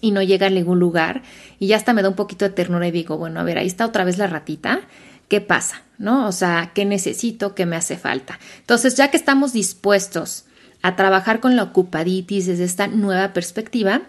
y 0.00 0.10
no 0.10 0.22
llega 0.22 0.48
a 0.48 0.50
ningún 0.50 0.78
lugar. 0.78 1.22
Y 1.58 1.68
ya 1.68 1.76
hasta 1.76 1.92
me 1.92 2.02
da 2.02 2.08
un 2.08 2.16
poquito 2.16 2.44
de 2.44 2.50
ternura 2.50 2.88
y 2.88 2.90
digo, 2.90 3.16
bueno, 3.16 3.40
a 3.40 3.44
ver, 3.44 3.58
ahí 3.58 3.66
está 3.66 3.86
otra 3.86 4.04
vez 4.04 4.18
la 4.18 4.26
ratita. 4.26 4.80
¿Qué 5.28 5.40
pasa? 5.40 5.82
¿No? 5.98 6.26
O 6.26 6.32
sea, 6.32 6.72
¿qué 6.74 6.84
necesito? 6.84 7.54
¿Qué 7.54 7.66
me 7.66 7.76
hace 7.76 7.96
falta? 7.96 8.38
Entonces, 8.58 8.96
ya 8.96 9.10
que 9.10 9.16
estamos 9.16 9.52
dispuestos 9.52 10.44
a 10.82 10.96
trabajar 10.96 11.40
con 11.40 11.56
la 11.56 11.62
ocupaditis 11.62 12.46
desde 12.46 12.64
esta 12.64 12.88
nueva 12.88 13.32
perspectiva, 13.32 14.02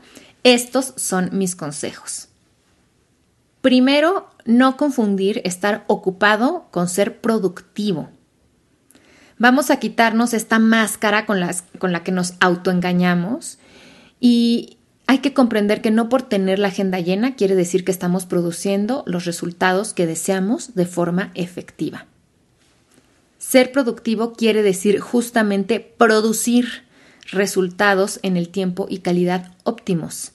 estos 0.44 0.94
son 0.98 1.30
mis 1.32 1.56
consejos. 1.56 2.28
Primero, 3.62 4.30
no 4.46 4.78
confundir 4.78 5.42
estar 5.44 5.86
ocupado 5.88 6.68
con 6.72 6.88
ser 6.88 7.22
productivo. 7.22 8.10
Vamos 9.38 9.70
a 9.70 9.80
quitarnos 9.80 10.34
esta 10.34 10.60
máscara 10.60 11.26
con, 11.26 11.42
la 11.42 12.04
que 12.04 12.12
nos 12.12 12.36
autoengañamos 12.40 13.58
y 14.20 14.78
hay 15.08 15.20
que 15.20 15.34
comprender 15.34 15.82
que 15.82 15.92
no 15.92 16.08
por 16.08 16.24
tener 16.24 16.58
la 16.58 16.70
agenda 16.70 17.00
llena 17.00 17.36
quiere 17.36 17.56
decir 17.56 17.84
que 17.84 17.92
estamos 17.92 18.26
produciendo 18.26 19.04
los 19.06 19.26
resultados 19.26 19.94
que 19.94 20.08
deseamos 20.08 20.74
de 20.76 20.86
forma 20.86 21.32
efectiva. 21.36 22.06
Ser 23.38 23.72
productivo 23.72 24.34
quiere 24.34 24.64
decir 24.64 25.00
justamente 25.00 25.80
producir 25.80 26.86
resultados 27.32 28.20
en 28.24 28.38
el 28.38 28.50
tiempo 28.50 28.88
y 28.90 29.00
calidad 29.00 29.52
óptimos. 29.64 30.32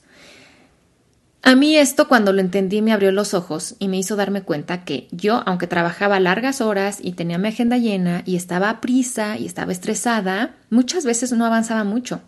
A 1.43 1.55
mí 1.55 1.75
esto 1.75 2.07
cuando 2.07 2.33
lo 2.33 2.39
entendí 2.39 2.83
me 2.83 2.93
abrió 2.93 3.11
los 3.11 3.33
ojos 3.33 3.75
y 3.79 3.87
me 3.87 3.97
hizo 3.97 4.15
darme 4.15 4.43
cuenta 4.43 4.83
que 4.83 5.07
yo, 5.11 5.41
aunque 5.47 5.65
trabajaba 5.65 6.19
largas 6.19 6.61
horas 6.61 6.99
y 7.01 7.13
tenía 7.13 7.39
mi 7.39 7.47
agenda 7.47 7.77
llena 7.77 8.21
y 8.25 8.35
estaba 8.35 8.69
a 8.69 8.79
prisa 8.79 9.37
y 9.37 9.47
estaba 9.47 9.71
estresada, 9.71 10.55
muchas 10.69 11.03
veces 11.03 11.31
no 11.31 11.45
avanzaba 11.45 11.83
mucho. 11.83 12.21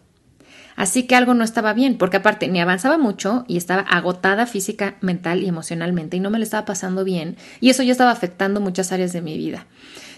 Así 0.76 1.04
que 1.04 1.15
algo 1.15 1.36
no 1.36 1.43
estaba 1.43 1.73
bien, 1.73 1.99
porque 1.99 2.17
aparte 2.17 2.47
ni 2.47 2.60
avanzaba 2.60 2.97
mucho 2.97 3.45
y 3.47 3.58
estaba 3.58 3.84
agotada 3.84 4.47
física, 4.47 4.95
mental 5.02 5.43
y 5.43 5.47
emocionalmente 5.47 6.17
y 6.17 6.19
no 6.19 6.32
me 6.32 6.39
lo 6.39 6.43
estaba 6.43 6.65
pasando 6.65 7.04
bien 7.04 7.38
y 7.62 7.69
eso 7.69 7.84
ya 7.84 7.91
estaba 7.91 8.10
afectando 8.10 8.62
muchas 8.62 8.91
áreas 8.91 9.13
de 9.13 9.21
mi 9.21 9.38
vida. 9.38 9.67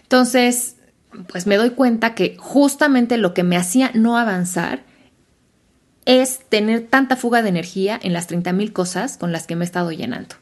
Entonces, 0.04 0.78
pues 1.28 1.48
me 1.48 1.58
doy 1.58 1.72
cuenta 1.72 2.16
que 2.16 2.38
justamente 2.40 3.18
lo 3.18 3.34
que 3.34 3.44
me 3.44 3.58
hacía 3.58 3.92
no 3.94 4.18
avanzar 4.18 4.84
es 6.06 6.40
tener 6.50 6.88
tanta 6.88 7.16
fuga 7.16 7.42
de 7.42 7.50
energía 7.50 8.00
en 8.02 8.14
las 8.14 8.30
30.000 8.30 8.72
cosas 8.72 9.18
con 9.18 9.32
las 9.32 9.48
que 9.48 9.56
me 9.56 9.66
he 9.66 9.68
estado 9.68 9.92
llenando. 9.92 10.36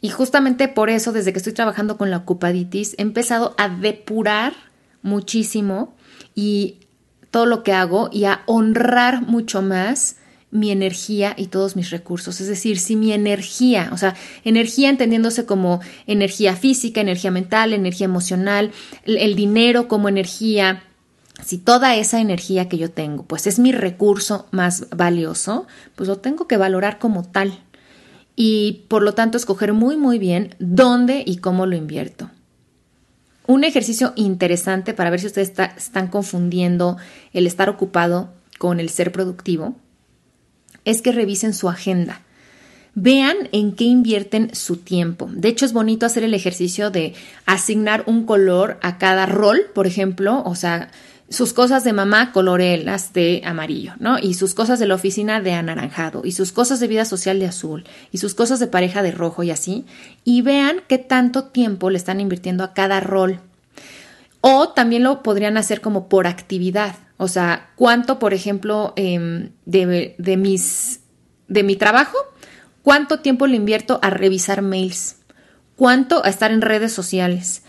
Y 0.00 0.10
justamente 0.10 0.68
por 0.68 0.90
eso, 0.90 1.12
desde 1.12 1.32
que 1.32 1.38
estoy 1.38 1.54
trabajando 1.54 1.96
con 1.96 2.10
la 2.10 2.18
ocupaditis, 2.18 2.94
he 2.98 3.02
empezado 3.02 3.54
a 3.56 3.70
depurar 3.70 4.52
muchísimo 5.02 5.94
y 6.34 6.80
todo 7.30 7.46
lo 7.46 7.62
que 7.62 7.72
hago 7.72 8.10
y 8.12 8.24
a 8.24 8.42
honrar 8.46 9.22
mucho 9.22 9.62
más 9.62 10.16
mi 10.50 10.70
energía 10.70 11.34
y 11.36 11.46
todos 11.46 11.74
mis 11.74 11.90
recursos. 11.90 12.40
Es 12.40 12.46
decir, 12.46 12.78
si 12.78 12.94
mi 12.94 13.12
energía, 13.12 13.90
o 13.92 13.96
sea, 13.96 14.14
energía 14.44 14.88
entendiéndose 14.88 15.46
como 15.46 15.80
energía 16.06 16.54
física, 16.54 17.00
energía 17.00 17.32
mental, 17.32 17.72
energía 17.72 18.04
emocional, 18.04 18.70
el 19.04 19.34
dinero 19.34 19.88
como 19.88 20.08
energía, 20.08 20.84
si 21.44 21.58
toda 21.58 21.94
esa 21.96 22.20
energía 22.20 22.68
que 22.68 22.78
yo 22.78 22.90
tengo, 22.90 23.24
pues 23.24 23.46
es 23.46 23.58
mi 23.58 23.72
recurso 23.72 24.46
más 24.50 24.88
valioso, 24.90 25.66
pues 25.94 26.08
lo 26.08 26.16
tengo 26.18 26.46
que 26.46 26.56
valorar 26.56 26.98
como 26.98 27.22
tal. 27.22 27.60
Y 28.34 28.84
por 28.88 29.02
lo 29.02 29.14
tanto 29.14 29.36
escoger 29.36 29.72
muy 29.72 29.96
muy 29.96 30.18
bien 30.18 30.54
dónde 30.58 31.22
y 31.24 31.36
cómo 31.36 31.66
lo 31.66 31.76
invierto. 31.76 32.30
Un 33.46 33.62
ejercicio 33.64 34.14
interesante 34.16 34.94
para 34.94 35.10
ver 35.10 35.20
si 35.20 35.26
ustedes 35.26 35.52
están 35.76 36.08
confundiendo 36.08 36.96
el 37.32 37.46
estar 37.46 37.68
ocupado 37.68 38.30
con 38.58 38.80
el 38.80 38.88
ser 38.88 39.12
productivo 39.12 39.76
es 40.84 41.02
que 41.02 41.12
revisen 41.12 41.52
su 41.52 41.68
agenda. 41.68 42.22
Vean 42.94 43.48
en 43.52 43.74
qué 43.74 43.84
invierten 43.84 44.54
su 44.54 44.76
tiempo. 44.76 45.28
De 45.30 45.48
hecho, 45.48 45.66
es 45.66 45.72
bonito 45.72 46.06
hacer 46.06 46.22
el 46.22 46.32
ejercicio 46.32 46.90
de 46.90 47.14
asignar 47.44 48.04
un 48.06 48.24
color 48.24 48.78
a 48.82 48.98
cada 48.98 49.26
rol, 49.26 49.62
por 49.74 49.86
ejemplo, 49.86 50.42
o 50.44 50.54
sea, 50.54 50.90
sus 51.28 51.52
cosas 51.52 51.84
de 51.84 51.92
mamá 51.92 52.32
colorelas 52.32 53.12
de 53.12 53.42
amarillo, 53.44 53.94
¿no? 53.98 54.18
Y 54.18 54.34
sus 54.34 54.54
cosas 54.54 54.78
de 54.78 54.86
la 54.86 54.94
oficina 54.94 55.40
de 55.40 55.52
anaranjado, 55.52 56.22
y 56.24 56.32
sus 56.32 56.52
cosas 56.52 56.80
de 56.80 56.86
vida 56.86 57.04
social 57.04 57.38
de 57.38 57.46
azul, 57.46 57.84
y 58.12 58.18
sus 58.18 58.34
cosas 58.34 58.60
de 58.60 58.66
pareja 58.66 59.02
de 59.02 59.10
rojo 59.10 59.42
y 59.42 59.50
así, 59.50 59.86
y 60.24 60.42
vean 60.42 60.82
qué 60.86 60.98
tanto 60.98 61.44
tiempo 61.44 61.90
le 61.90 61.96
están 61.96 62.20
invirtiendo 62.20 62.62
a 62.62 62.74
cada 62.74 63.00
rol. 63.00 63.40
O 64.40 64.70
también 64.70 65.02
lo 65.02 65.22
podrían 65.22 65.56
hacer 65.56 65.80
como 65.80 66.08
por 66.08 66.26
actividad, 66.26 66.96
o 67.16 67.28
sea, 67.28 67.70
cuánto, 67.76 68.18
por 68.18 68.34
ejemplo, 68.34 68.92
em, 68.96 69.50
de, 69.64 70.14
de, 70.18 70.36
mis, 70.36 71.00
de 71.48 71.62
mi 71.62 71.76
trabajo, 71.76 72.18
cuánto 72.82 73.20
tiempo 73.20 73.46
le 73.46 73.56
invierto 73.56 73.98
a 74.02 74.10
revisar 74.10 74.60
mails, 74.60 75.16
cuánto 75.76 76.24
a 76.24 76.28
estar 76.28 76.52
en 76.52 76.60
redes 76.60 76.92
sociales, 76.92 77.62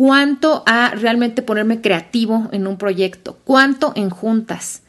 cuánto 0.00 0.62
a 0.64 0.92
realmente 0.94 1.42
ponerme 1.42 1.82
creativo 1.82 2.48
en 2.52 2.66
un 2.66 2.78
proyecto, 2.78 3.36
cuánto 3.44 3.92
en 3.94 4.08
juntas. 4.08 4.80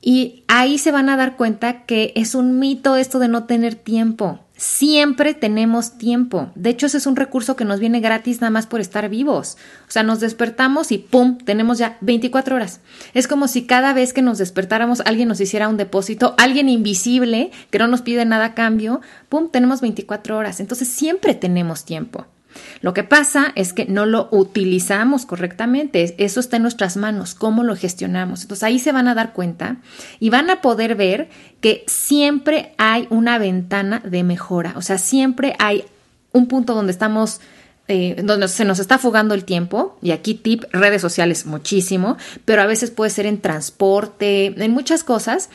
Y 0.00 0.44
ahí 0.46 0.78
se 0.78 0.92
van 0.92 1.08
a 1.08 1.16
dar 1.16 1.34
cuenta 1.34 1.82
que 1.86 2.12
es 2.14 2.36
un 2.36 2.60
mito 2.60 2.94
esto 2.94 3.18
de 3.18 3.26
no 3.26 3.46
tener 3.46 3.74
tiempo. 3.74 4.38
Siempre 4.56 5.34
tenemos 5.34 5.98
tiempo. 5.98 6.52
De 6.54 6.70
hecho, 6.70 6.86
ese 6.86 6.98
es 6.98 7.08
un 7.08 7.16
recurso 7.16 7.56
que 7.56 7.64
nos 7.64 7.80
viene 7.80 7.98
gratis 7.98 8.40
nada 8.40 8.52
más 8.52 8.68
por 8.68 8.80
estar 8.80 9.08
vivos. 9.08 9.56
O 9.88 9.90
sea, 9.90 10.04
nos 10.04 10.20
despertamos 10.20 10.92
y 10.92 10.98
¡pum! 10.98 11.36
Tenemos 11.38 11.78
ya 11.78 11.98
24 12.02 12.54
horas. 12.54 12.80
Es 13.12 13.26
como 13.26 13.48
si 13.48 13.66
cada 13.66 13.92
vez 13.92 14.12
que 14.12 14.22
nos 14.22 14.38
despertáramos 14.38 15.00
alguien 15.00 15.26
nos 15.26 15.40
hiciera 15.40 15.68
un 15.68 15.78
depósito, 15.78 16.36
alguien 16.38 16.68
invisible 16.68 17.50
que 17.70 17.80
no 17.80 17.88
nos 17.88 18.02
pide 18.02 18.24
nada 18.24 18.44
a 18.44 18.54
cambio, 18.54 19.00
¡pum! 19.28 19.48
Tenemos 19.50 19.80
24 19.80 20.38
horas. 20.38 20.60
Entonces, 20.60 20.86
siempre 20.86 21.34
tenemos 21.34 21.84
tiempo. 21.84 22.28
Lo 22.80 22.94
que 22.94 23.04
pasa 23.04 23.52
es 23.54 23.72
que 23.72 23.86
no 23.86 24.06
lo 24.06 24.28
utilizamos 24.30 25.26
correctamente. 25.26 26.14
Eso 26.18 26.40
está 26.40 26.56
en 26.56 26.62
nuestras 26.62 26.96
manos, 26.96 27.34
cómo 27.34 27.62
lo 27.62 27.76
gestionamos. 27.76 28.42
Entonces 28.42 28.62
ahí 28.62 28.78
se 28.78 28.92
van 28.92 29.08
a 29.08 29.14
dar 29.14 29.32
cuenta 29.32 29.76
y 30.20 30.30
van 30.30 30.50
a 30.50 30.60
poder 30.60 30.94
ver 30.94 31.28
que 31.60 31.84
siempre 31.86 32.74
hay 32.78 33.06
una 33.10 33.38
ventana 33.38 34.00
de 34.00 34.22
mejora. 34.22 34.74
O 34.76 34.82
sea, 34.82 34.98
siempre 34.98 35.54
hay 35.58 35.84
un 36.32 36.46
punto 36.48 36.74
donde 36.74 36.92
estamos 36.92 37.40
eh, 37.86 38.22
donde 38.24 38.48
se 38.48 38.64
nos 38.64 38.78
está 38.78 38.96
fugando 38.96 39.34
el 39.34 39.44
tiempo, 39.44 39.98
y 40.00 40.12
aquí 40.12 40.32
tip, 40.32 40.64
redes 40.72 41.02
sociales 41.02 41.44
muchísimo, 41.44 42.16
pero 42.46 42.62
a 42.62 42.66
veces 42.66 42.90
puede 42.90 43.10
ser 43.10 43.26
en 43.26 43.42
transporte, 43.42 44.54
en 44.56 44.70
muchas 44.70 45.04
cosas, 45.04 45.50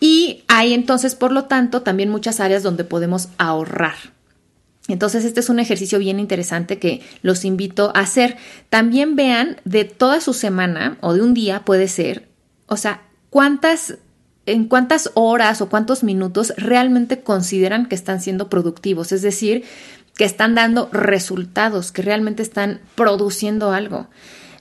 y 0.00 0.42
hay 0.48 0.74
entonces, 0.74 1.14
por 1.14 1.30
lo 1.30 1.44
tanto, 1.44 1.82
también 1.82 2.10
muchas 2.10 2.40
áreas 2.40 2.64
donde 2.64 2.82
podemos 2.82 3.28
ahorrar. 3.38 3.94
Entonces, 4.88 5.24
este 5.24 5.40
es 5.40 5.48
un 5.48 5.60
ejercicio 5.60 5.98
bien 5.98 6.18
interesante 6.18 6.78
que 6.78 7.02
los 7.22 7.44
invito 7.44 7.92
a 7.94 8.00
hacer. 8.00 8.36
También 8.68 9.14
vean 9.14 9.60
de 9.64 9.84
toda 9.84 10.20
su 10.20 10.32
semana 10.32 10.98
o 11.00 11.14
de 11.14 11.22
un 11.22 11.34
día 11.34 11.64
puede 11.64 11.88
ser, 11.88 12.28
o 12.66 12.76
sea, 12.76 13.02
cuántas 13.30 13.98
en 14.46 14.66
cuántas 14.66 15.10
horas 15.14 15.60
o 15.60 15.68
cuántos 15.68 16.02
minutos 16.02 16.52
realmente 16.56 17.22
consideran 17.22 17.86
que 17.86 17.94
están 17.94 18.20
siendo 18.20 18.48
productivos, 18.48 19.12
es 19.12 19.22
decir, 19.22 19.64
que 20.16 20.24
están 20.24 20.54
dando 20.54 20.88
resultados, 20.92 21.92
que 21.92 22.02
realmente 22.02 22.42
están 22.42 22.80
produciendo 22.94 23.72
algo. 23.72 24.08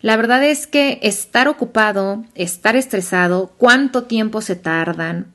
La 0.01 0.17
verdad 0.17 0.43
es 0.43 0.67
que 0.67 0.99
estar 1.03 1.47
ocupado, 1.47 2.23
estar 2.35 2.75
estresado, 2.75 3.53
cuánto 3.57 4.03
tiempo 4.03 4.41
se 4.41 4.55
tardan 4.55 5.27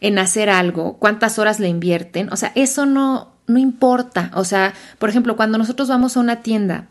en 0.00 0.18
hacer 0.18 0.50
algo, 0.50 0.98
cuántas 0.98 1.38
horas 1.38 1.60
le 1.60 1.68
invierten, 1.68 2.32
o 2.32 2.36
sea, 2.36 2.52
eso 2.54 2.86
no, 2.86 3.31
no 3.52 3.58
importa. 3.58 4.30
O 4.34 4.44
sea, 4.44 4.74
por 4.98 5.08
ejemplo, 5.08 5.36
cuando 5.36 5.58
nosotros 5.58 5.88
vamos 5.88 6.16
a 6.16 6.20
una 6.20 6.42
tienda 6.42 6.88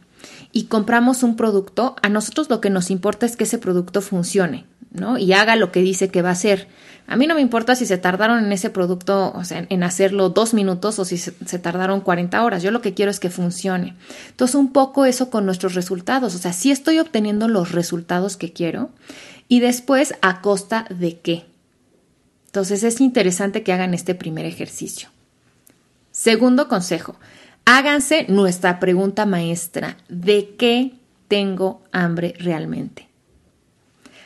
y 0.51 0.65
compramos 0.65 1.23
un 1.23 1.35
producto, 1.35 1.95
a 2.01 2.09
nosotros 2.09 2.49
lo 2.49 2.61
que 2.61 2.69
nos 2.69 2.91
importa 2.91 3.25
es 3.25 3.35
que 3.35 3.45
ese 3.45 3.57
producto 3.57 4.01
funcione, 4.01 4.65
¿no? 4.91 5.17
Y 5.17 5.33
haga 5.33 5.55
lo 5.55 5.71
que 5.71 5.81
dice 5.81 6.09
que 6.09 6.21
va 6.21 6.29
a 6.29 6.33
hacer. 6.33 6.67
A 7.07 7.15
mí 7.15 7.27
no 7.27 7.35
me 7.35 7.41
importa 7.41 7.75
si 7.75 7.85
se 7.85 7.97
tardaron 7.97 8.43
en 8.43 8.51
ese 8.51 8.69
producto, 8.69 9.33
o 9.35 9.43
sea, 9.43 9.65
en 9.67 9.83
hacerlo 9.83 10.29
dos 10.29 10.53
minutos 10.53 10.99
o 10.99 11.05
si 11.05 11.17
se, 11.17 11.59
tardaron 11.59 12.01
40 12.01 12.43
horas. 12.43 12.63
Yo 12.63 12.71
lo 12.71 12.81
que 12.81 12.93
quiero 12.93 13.11
es 13.11 13.19
que 13.19 13.29
funcione. 13.29 13.95
Entonces, 14.29 14.55
un 14.55 14.71
poco 14.71 15.05
eso 15.05 15.29
con 15.29 15.45
nuestros 15.45 15.73
resultados. 15.73 16.35
O 16.35 16.37
sea, 16.37 16.53
si 16.53 16.71
estoy 16.71 16.99
obteniendo 16.99 17.47
los 17.47 17.71
resultados 17.71 18.37
que 18.37 18.53
quiero 18.53 18.91
y 19.47 19.59
después 19.59 20.15
a 20.21 20.41
costa 20.41 20.85
de 20.89 21.19
qué. 21.19 21.45
Entonces, 22.45 22.83
es 22.83 23.01
interesante 23.01 23.63
que 23.63 23.73
hagan 23.73 23.93
este 23.93 24.15
primer 24.15 24.45
ejercicio. 24.45 25.09
Segundo 26.21 26.67
consejo, 26.67 27.15
háganse 27.65 28.27
nuestra 28.29 28.79
pregunta 28.79 29.25
maestra. 29.25 29.97
¿De 30.07 30.53
qué 30.55 30.93
tengo 31.27 31.81
hambre 31.91 32.35
realmente? 32.37 33.07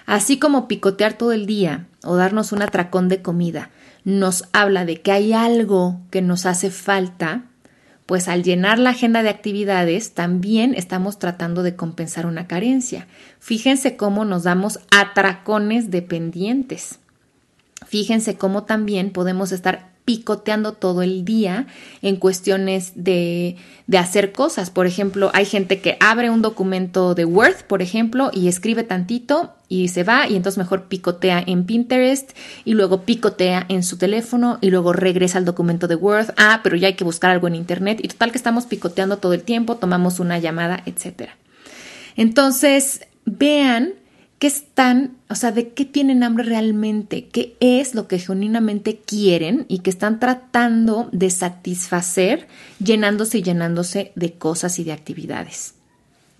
Así 0.06 0.38
como 0.38 0.68
picotear 0.68 1.14
todo 1.18 1.32
el 1.32 1.46
día 1.46 1.88
o 2.04 2.18
darnos 2.18 2.52
un 2.52 2.62
atracón 2.64 3.08
de 3.08 3.22
comida 3.22 3.70
nos 4.04 4.44
habla 4.52 4.84
de 4.84 5.00
que 5.00 5.14
hay 5.14 5.32
algo 5.32 6.02
que 6.12 6.22
nos 6.22 6.46
hace 6.46 6.70
falta, 6.70 7.44
pues 8.06 8.28
al 8.28 8.44
llenar 8.44 8.78
la 8.78 8.90
agenda 8.90 9.24
de 9.24 9.30
actividades 9.30 10.12
también 10.12 10.74
estamos 10.76 11.18
tratando 11.18 11.64
de 11.64 11.78
compensar 11.78 12.26
una 12.26 12.46
carencia. 12.46 13.08
Fíjense 13.40 13.96
cómo 13.96 14.26
nos 14.26 14.44
damos 14.44 14.82
atracones 14.92 15.92
dependientes. 15.92 17.00
Fíjense 17.88 18.36
cómo 18.36 18.64
también 18.64 19.12
podemos 19.12 19.54
estar 19.54 19.95
picoteando 20.06 20.74
todo 20.74 21.02
el 21.02 21.26
día 21.26 21.66
en 22.04 22.16
cuestiones 22.18 22.94
de, 22.96 23.58
de, 23.88 23.98
hacer 23.98 24.32
cosas. 24.32 24.70
Por 24.70 24.86
ejemplo, 24.86 25.32
hay 25.34 25.46
gente 25.46 25.82
que 25.82 25.98
abre 26.00 26.30
un 26.30 26.44
documento 26.44 27.16
de 27.16 27.26
Word, 27.26 27.66
por 27.68 27.82
ejemplo, 27.82 28.30
y 28.32 28.48
escribe 28.48 28.84
tantito 28.84 29.56
y 29.68 29.88
se 29.88 30.04
va 30.04 30.28
y 30.28 30.36
entonces 30.36 30.60
mejor 30.60 30.84
picotea 30.84 31.44
en 31.46 31.66
Pinterest 31.66 32.32
y 32.66 32.76
luego 32.76 33.02
picotea 33.02 33.66
en 33.68 33.84
su 33.84 33.98
teléfono 33.98 34.60
y 34.62 34.70
luego 34.70 34.94
regresa 34.94 35.40
al 35.40 35.46
documento 35.46 35.88
de 35.88 35.96
Word. 35.96 36.34
Ah, 36.38 36.62
pero 36.64 36.76
ya 36.76 36.88
hay 36.88 36.94
que 36.94 37.04
buscar 37.04 37.32
algo 37.32 37.48
en 37.48 37.56
Internet 37.56 38.00
y 38.04 38.08
total 38.08 38.32
que 38.32 38.38
estamos 38.38 38.68
picoteando 38.68 39.18
todo 39.18 39.34
el 39.34 39.42
tiempo, 39.42 39.78
tomamos 39.78 40.20
una 40.20 40.38
llamada, 40.38 40.84
etc. 40.86 41.32
Entonces, 42.16 43.02
vean 43.26 43.94
qué 44.40 44.48
están, 44.48 45.18
o 45.30 45.36
sea, 45.36 45.52
de 45.52 45.70
qué 45.70 45.86
tienen 45.86 46.24
hambre 46.24 46.44
realmente, 46.44 47.28
qué 47.28 47.56
es 47.60 47.96
lo 47.96 48.08
que 48.08 48.20
genuinamente 48.20 48.98
quieren 48.98 49.66
y 49.68 49.80
que 49.80 49.90
están 49.90 50.20
tratando 50.20 51.10
de 51.12 51.30
satisfacer 51.30 52.48
llenándose 52.84 53.40
y 53.40 53.44
llenándose 53.44 54.12
de 54.16 54.34
cosas 54.34 54.78
y 54.80 54.84
de 54.84 54.92
actividades. 54.92 55.76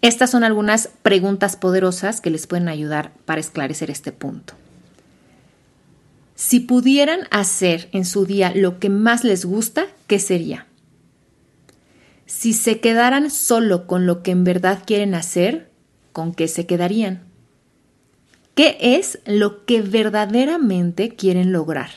Estas 0.02 0.30
son 0.30 0.44
algunas 0.44 0.90
preguntas 1.02 1.56
poderosas 1.56 2.22
que 2.22 2.30
les 2.30 2.48
pueden 2.48 2.68
ayudar 2.68 3.12
para 3.26 3.40
esclarecer 3.40 3.90
este 3.90 4.12
punto. 4.12 4.54
Si 6.36 6.60
pudieran 6.60 7.22
hacer 7.32 7.90
en 7.94 8.04
su 8.04 8.26
día 8.26 8.52
lo 8.54 8.78
que 8.78 8.90
más 8.90 9.24
les 9.24 9.46
gusta, 9.46 9.88
¿qué 10.06 10.20
sería? 10.20 10.68
Si 12.26 12.54
se 12.54 12.82
quedaran 12.82 13.32
solo 13.32 13.88
con 13.88 14.06
lo 14.06 14.22
que 14.22 14.32
en 14.32 14.44
verdad 14.44 14.84
quieren 14.86 15.16
hacer, 15.16 15.72
¿con 16.12 16.34
qué 16.34 16.50
se 16.50 16.66
quedarían? 16.66 17.25
¿Qué 18.56 18.78
es 18.80 19.20
lo 19.26 19.66
que 19.66 19.82
verdaderamente 19.82 21.10
quieren 21.10 21.52
lograr? 21.52 21.90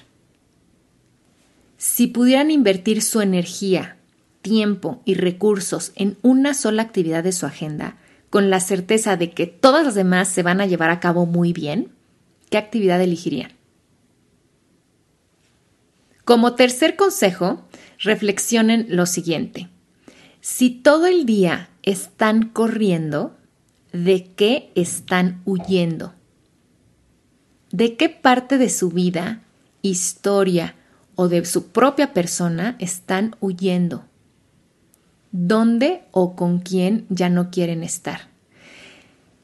Si 1.77 2.09
pudieran 2.09 2.51
invertir 2.51 3.01
su 3.01 3.21
energía, 3.21 3.97
tiempo 4.43 5.01
y 5.05 5.15
recursos 5.15 5.93
en 5.95 6.19
una 6.23 6.55
sola 6.55 6.83
actividad 6.83 7.23
de 7.23 7.31
su 7.31 7.47
agenda, 7.47 7.97
con 8.29 8.51
la 8.51 8.59
certeza 8.59 9.17
de 9.17 9.31
que 9.31 9.47
todas 9.47 9.85
las 9.85 9.95
demás 9.95 10.27
se 10.27 10.43
van 10.43 10.61
a 10.61 10.67
llevar 10.67 10.91
a 10.91 10.99
cabo 10.99 11.27
muy 11.27 11.53
bien, 11.53 11.93
¿qué 12.51 12.59
actividad 12.59 13.01
elegirían? 13.01 13.53
Como 16.25 16.57
tercer 16.57 16.97
consejo, 16.97 17.63
reflexionen 18.01 18.87
lo 18.89 19.07
siguiente. 19.07 19.69
Si 20.41 20.71
todo 20.71 21.07
el 21.07 21.25
día 21.25 21.69
están 21.85 22.49
corriendo, 22.49 23.37
¿de 23.93 24.33
qué 24.35 24.73
están 24.75 25.41
huyendo? 25.45 26.18
De 27.71 27.97
qué 27.97 28.09
parte 28.09 28.59
de 28.59 28.71
su 28.71 28.91
vida, 28.91 29.43
historia 29.83 30.75
o 31.15 31.29
de 31.29 31.45
su 31.45 31.69
propia 31.69 32.13
persona 32.13 32.77
están 32.79 33.37
huyendo, 33.41 34.05
dónde 35.33 36.03
o 36.13 36.37
con 36.37 36.61
quién 36.61 37.07
ya 37.09 37.29
no 37.29 37.51
quieren 37.51 37.83
estar. 37.83 38.29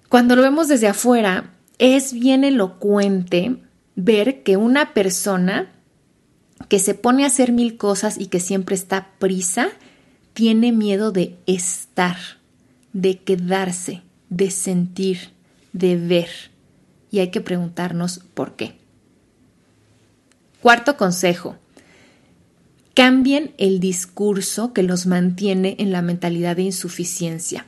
Cuando 0.08 0.37
lo 0.37 0.42
vemos 0.42 0.68
desde 0.68 0.88
afuera, 0.88 1.52
es 1.78 2.12
bien 2.12 2.44
elocuente 2.44 3.56
ver 3.96 4.42
que 4.42 4.56
una 4.56 4.94
persona 4.94 5.72
que 6.68 6.78
se 6.78 6.94
pone 6.94 7.24
a 7.24 7.26
hacer 7.26 7.52
mil 7.52 7.76
cosas 7.76 8.18
y 8.18 8.26
que 8.26 8.40
siempre 8.40 8.74
está 8.74 9.08
prisa, 9.18 9.68
tiene 10.32 10.72
miedo 10.72 11.12
de 11.12 11.37
estar, 11.46 12.16
de 12.92 13.18
quedarse, 13.18 14.02
de 14.30 14.50
sentir, 14.50 15.30
de 15.72 15.96
ver 15.96 16.53
y 17.14 17.20
hay 17.20 17.29
que 17.29 17.40
preguntarnos 17.40 18.20
por 18.35 18.57
qué. 18.57 18.77
Cuarto 20.61 20.96
consejo. 20.96 21.55
Cambien 22.92 23.55
el 23.57 23.79
discurso 23.79 24.72
que 24.72 24.83
los 24.83 25.07
mantiene 25.07 25.77
en 25.79 25.92
la 25.92 26.03
mentalidad 26.03 26.57
de 26.57 26.62
insuficiencia. 26.62 27.66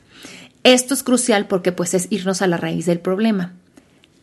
Esto 0.64 0.94
es 0.94 1.04
crucial 1.04 1.46
porque 1.46 1.70
pues 1.70 1.94
es 1.94 2.08
irnos 2.10 2.42
a 2.42 2.48
la 2.48 2.56
raíz 2.56 2.86
del 2.86 2.98
problema. 2.98 3.52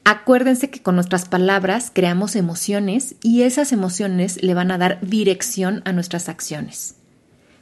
Acuérdense 0.04 0.70
que 0.70 0.82
con 0.82 0.96
nuestras 0.96 1.30
palabras 1.30 1.90
creamos 1.94 2.36
emociones 2.36 3.16
y 3.24 3.44
esas 3.44 3.72
emociones 3.72 4.44
le 4.44 4.54
van 4.54 4.72
a 4.72 4.78
dar 4.78 5.00
dirección 5.00 5.82
a 5.86 5.94
nuestras 5.94 6.28
acciones. 6.28 6.96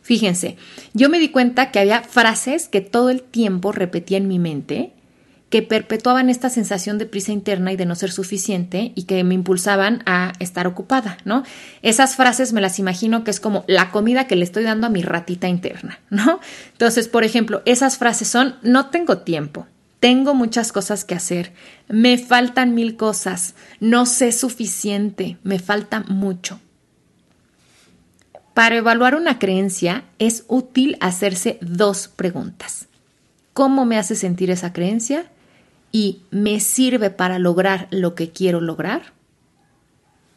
Fíjense, 0.02 0.58
yo 0.96 1.10
me 1.10 1.20
di 1.20 1.30
cuenta 1.30 1.70
que 1.70 1.78
había 1.78 2.02
frases 2.02 2.68
que 2.68 2.82
todo 2.82 3.12
el 3.12 3.22
tiempo 3.22 3.72
repetía 3.72 4.18
en 4.18 4.28
mi 4.28 4.40
mente 4.40 4.94
que 5.52 5.62
perpetuaban 5.62 6.30
esta 6.30 6.50
sensación 6.50 6.98
de 6.98 7.06
prisa 7.06 7.34
interna 7.34 7.74
y 7.74 7.76
de 7.76 7.86
no 7.86 7.94
ser 7.96 8.10
suficiente 8.10 8.94
y 8.96 9.04
que 9.04 9.22
me 9.26 9.36
impulsaban 9.36 10.02
a 10.06 10.32
estar 10.40 10.66
ocupada, 10.66 11.18
¿no? 11.26 11.44
Esas 11.82 12.16
frases 12.16 12.54
me 12.54 12.62
las 12.62 12.80
imagino 12.80 13.26
que 13.26 13.32
es 13.32 13.42
como 13.42 13.66
la 13.68 13.92
comida 13.92 14.28
que 14.28 14.38
le 14.38 14.46
estoy 14.46 14.64
dando 14.64 14.88
a 14.88 14.90
mi 14.90 15.02
ratita 15.02 15.50
interna, 15.50 16.00
¿no? 16.10 16.40
Entonces, 16.72 17.10
por 17.10 17.26
ejemplo, 17.26 17.62
esas 17.66 17.98
frases 17.98 18.30
son 18.30 18.56
no 18.62 18.88
tengo 18.92 19.20
tiempo, 19.20 19.68
tengo 20.00 20.34
muchas 20.34 20.72
cosas 20.72 21.04
que 21.04 21.16
hacer, 21.16 21.52
me 21.90 22.18
faltan 22.18 22.74
mil 22.74 22.96
cosas, 22.96 23.54
no 23.82 24.06
sé 24.06 24.32
suficiente, 24.32 25.38
me 25.44 25.60
falta 25.60 26.06
mucho. 26.08 26.62
Para 28.54 28.78
evaluar 28.78 29.16
una 29.16 29.38
creencia 29.38 30.06
es 30.18 30.46
útil 30.48 30.96
hacerse 31.02 31.58
dos 31.60 32.08
preguntas. 32.08 32.88
¿Cómo 33.52 33.84
me 33.84 33.98
hace 33.98 34.16
sentir 34.16 34.50
esa 34.50 34.72
creencia? 34.72 35.26
Y 35.92 36.22
me 36.32 36.60
sirve 36.60 37.10
para 37.10 37.40
lograr 37.40 37.88
lo 37.92 38.16
que 38.16 38.32
quiero 38.32 38.62
lograr? 38.62 39.14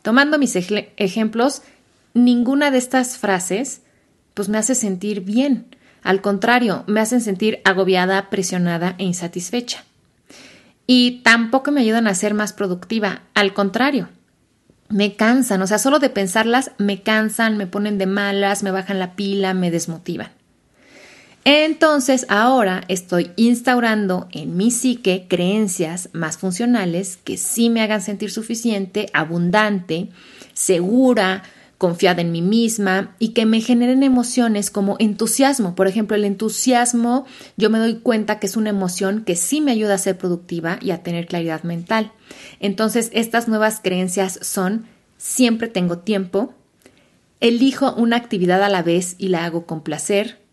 Tomando 0.03 0.39
mis 0.39 0.55
ejemplos, 0.57 1.63
ninguna 2.13 2.71
de 2.71 2.79
estas 2.79 3.17
frases 3.19 3.83
pues 4.35 4.49
me 4.49 4.59
hace 4.59 4.75
sentir 4.75 5.21
bien. 5.23 5.67
Al 6.03 6.21
contrario, 6.21 6.85
me 6.87 7.01
hacen 7.01 7.21
sentir 7.21 7.61
agobiada, 7.65 8.29
presionada 8.29 8.95
e 8.99 9.05
insatisfecha. 9.05 9.85
Y 10.87 11.23
tampoco 11.23 11.71
me 11.71 11.81
ayudan 11.81 12.07
a 12.09 12.15
ser 12.15 12.35
más 12.35 12.53
productiva. 12.53 13.23
Al 13.33 13.55
contrario, 13.55 14.09
me 14.91 15.17
cansan. 15.17 15.63
O 15.63 15.67
sea, 15.67 15.79
solo 15.79 15.99
de 15.99 16.11
pensarlas 16.11 16.73
me 16.77 17.03
cansan, 17.03 17.57
me 17.57 17.67
ponen 17.67 17.97
de 17.97 18.07
malas, 18.07 18.63
me 18.63 18.71
bajan 18.71 18.99
la 18.99 19.17
pila, 19.17 19.55
me 19.55 19.71
desmotivan. 19.71 20.31
Entonces 21.45 22.25
ahora 22.31 22.83
estoy 22.89 23.33
instaurando 23.37 24.29
en 24.33 24.57
mi 24.57 24.71
psique 24.71 25.27
creencias 25.29 26.09
más 26.15 26.39
funcionales 26.39 27.19
que 27.23 27.37
sí 27.37 27.69
me 27.69 27.83
hagan 27.83 28.01
sentir 28.01 28.31
suficiente, 28.31 29.11
abundante, 29.13 30.09
segura, 30.55 31.43
confiada 31.77 32.23
en 32.23 32.33
mí 32.33 32.41
misma 32.41 33.15
y 33.19 33.31
que 33.31 33.45
me 33.45 33.61
generen 33.61 34.03
emociones 34.03 34.71
como 34.71 34.97
entusiasmo. 35.01 35.75
Por 35.75 35.87
ejemplo, 35.87 36.17
el 36.17 36.25
entusiasmo 36.25 37.27
yo 37.59 37.69
me 37.69 37.79
doy 37.79 37.97
cuenta 37.97 38.39
que 38.39 38.47
es 38.47 38.57
una 38.57 38.71
emoción 38.71 39.23
que 39.25 39.37
sí 39.37 39.61
me 39.61 39.73
ayuda 39.73 39.95
a 39.95 39.99
ser 39.99 40.17
productiva 40.17 40.79
y 40.81 40.93
a 40.93 41.03
tener 41.03 41.27
claridad 41.27 41.63
mental. 41.63 42.13
Entonces, 42.59 43.11
estas 43.13 43.49
nuevas 43.49 43.81
creencias 43.83 44.39
son 44.41 44.87
siempre 45.19 45.69
tengo 45.69 45.99
tiempo, 45.99 46.55
elijo 47.41 47.93
una 47.95 48.17
actividad 48.17 48.63
a 48.63 48.71
la 48.71 48.83
vez 48.83 49.17
y 49.19 49.29
la 49.29 49.45
hago 49.45 49.67
con 49.67 49.83
placer, 49.83 50.44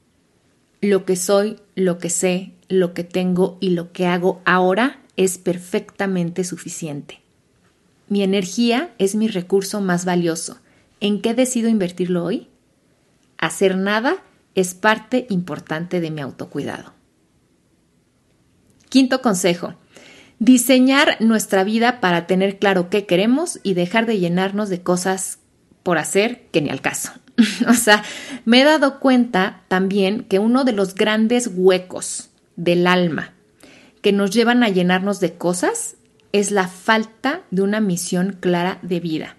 lo 0.81 1.05
que 1.05 1.15
soy, 1.15 1.57
lo 1.75 1.99
que 1.99 2.09
sé, 2.09 2.51
lo 2.67 2.93
que 2.93 3.03
tengo 3.03 3.57
y 3.61 3.69
lo 3.69 3.91
que 3.91 4.07
hago 4.07 4.41
ahora 4.45 4.99
es 5.15 5.37
perfectamente 5.37 6.43
suficiente. 6.43 7.21
Mi 8.09 8.23
energía 8.23 8.93
es 8.97 9.15
mi 9.15 9.27
recurso 9.27 9.79
más 9.79 10.05
valioso. 10.05 10.57
¿En 10.99 11.21
qué 11.21 11.33
decido 11.33 11.69
invertirlo 11.69 12.25
hoy? 12.25 12.47
Hacer 13.37 13.77
nada 13.77 14.17
es 14.55 14.73
parte 14.73 15.27
importante 15.29 16.01
de 16.01 16.11
mi 16.11 16.21
autocuidado. 16.21 16.93
Quinto 18.89 19.21
consejo. 19.21 19.75
Diseñar 20.39 21.17
nuestra 21.21 21.63
vida 21.63 22.01
para 22.01 22.27
tener 22.27 22.57
claro 22.57 22.89
qué 22.89 23.05
queremos 23.05 23.59
y 23.63 23.75
dejar 23.75 24.05
de 24.05 24.19
llenarnos 24.19 24.69
de 24.69 24.81
cosas 24.81 25.39
por 25.83 25.97
hacer 25.97 26.47
que 26.51 26.61
ni 26.61 26.69
al 26.69 26.81
caso. 26.81 27.11
o 27.67 27.73
sea, 27.73 28.03
me 28.45 28.61
he 28.61 28.63
dado 28.63 28.99
cuenta 28.99 29.63
también 29.67 30.23
que 30.23 30.39
uno 30.39 30.63
de 30.63 30.73
los 30.73 30.95
grandes 30.95 31.49
huecos 31.53 32.29
del 32.55 32.87
alma 32.87 33.33
que 34.01 34.11
nos 34.11 34.31
llevan 34.31 34.63
a 34.63 34.69
llenarnos 34.69 35.19
de 35.19 35.33
cosas 35.33 35.95
es 36.31 36.51
la 36.51 36.67
falta 36.67 37.41
de 37.51 37.61
una 37.61 37.81
misión 37.81 38.37
clara 38.39 38.79
de 38.81 38.99
vida. 38.99 39.37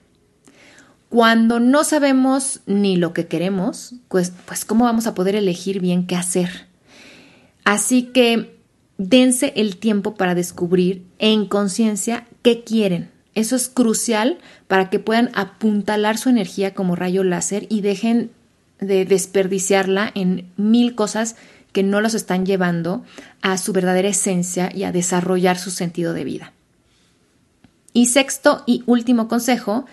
Cuando 1.08 1.60
no 1.60 1.84
sabemos 1.84 2.60
ni 2.66 2.96
lo 2.96 3.12
que 3.12 3.26
queremos, 3.26 3.94
pues, 4.08 4.32
pues 4.46 4.64
cómo 4.64 4.84
vamos 4.84 5.06
a 5.06 5.14
poder 5.14 5.34
elegir 5.34 5.80
bien 5.80 6.06
qué 6.06 6.16
hacer. 6.16 6.68
Así 7.64 8.04
que 8.04 8.58
dense 8.98 9.52
el 9.56 9.76
tiempo 9.76 10.14
para 10.14 10.34
descubrir 10.34 11.04
en 11.18 11.46
conciencia 11.46 12.26
qué 12.42 12.64
quieren 12.64 13.11
eso 13.34 13.56
es 13.56 13.68
crucial 13.68 14.38
para 14.68 14.90
que 14.90 14.98
puedan 14.98 15.30
apuntalar 15.34 16.18
su 16.18 16.28
energía 16.28 16.74
como 16.74 16.96
rayo 16.96 17.24
láser 17.24 17.66
y 17.68 17.80
dejen 17.80 18.30
de 18.80 19.04
desperdiciarla 19.04 20.10
en 20.14 20.50
mil 20.56 20.94
cosas 20.94 21.36
que 21.72 21.82
no 21.82 22.00
los 22.00 22.14
están 22.14 22.44
llevando 22.44 23.04
a 23.40 23.56
su 23.56 23.72
verdadera 23.72 24.08
esencia 24.08 24.70
y 24.74 24.84
a 24.84 24.92
desarrollar 24.92 25.58
su 25.58 25.70
sentido 25.70 26.12
de 26.12 26.24
vida. 26.24 26.52
Y 27.94 28.06
sexto 28.06 28.62
y 28.66 28.82
último 28.86 29.28
consejo, 29.28 29.86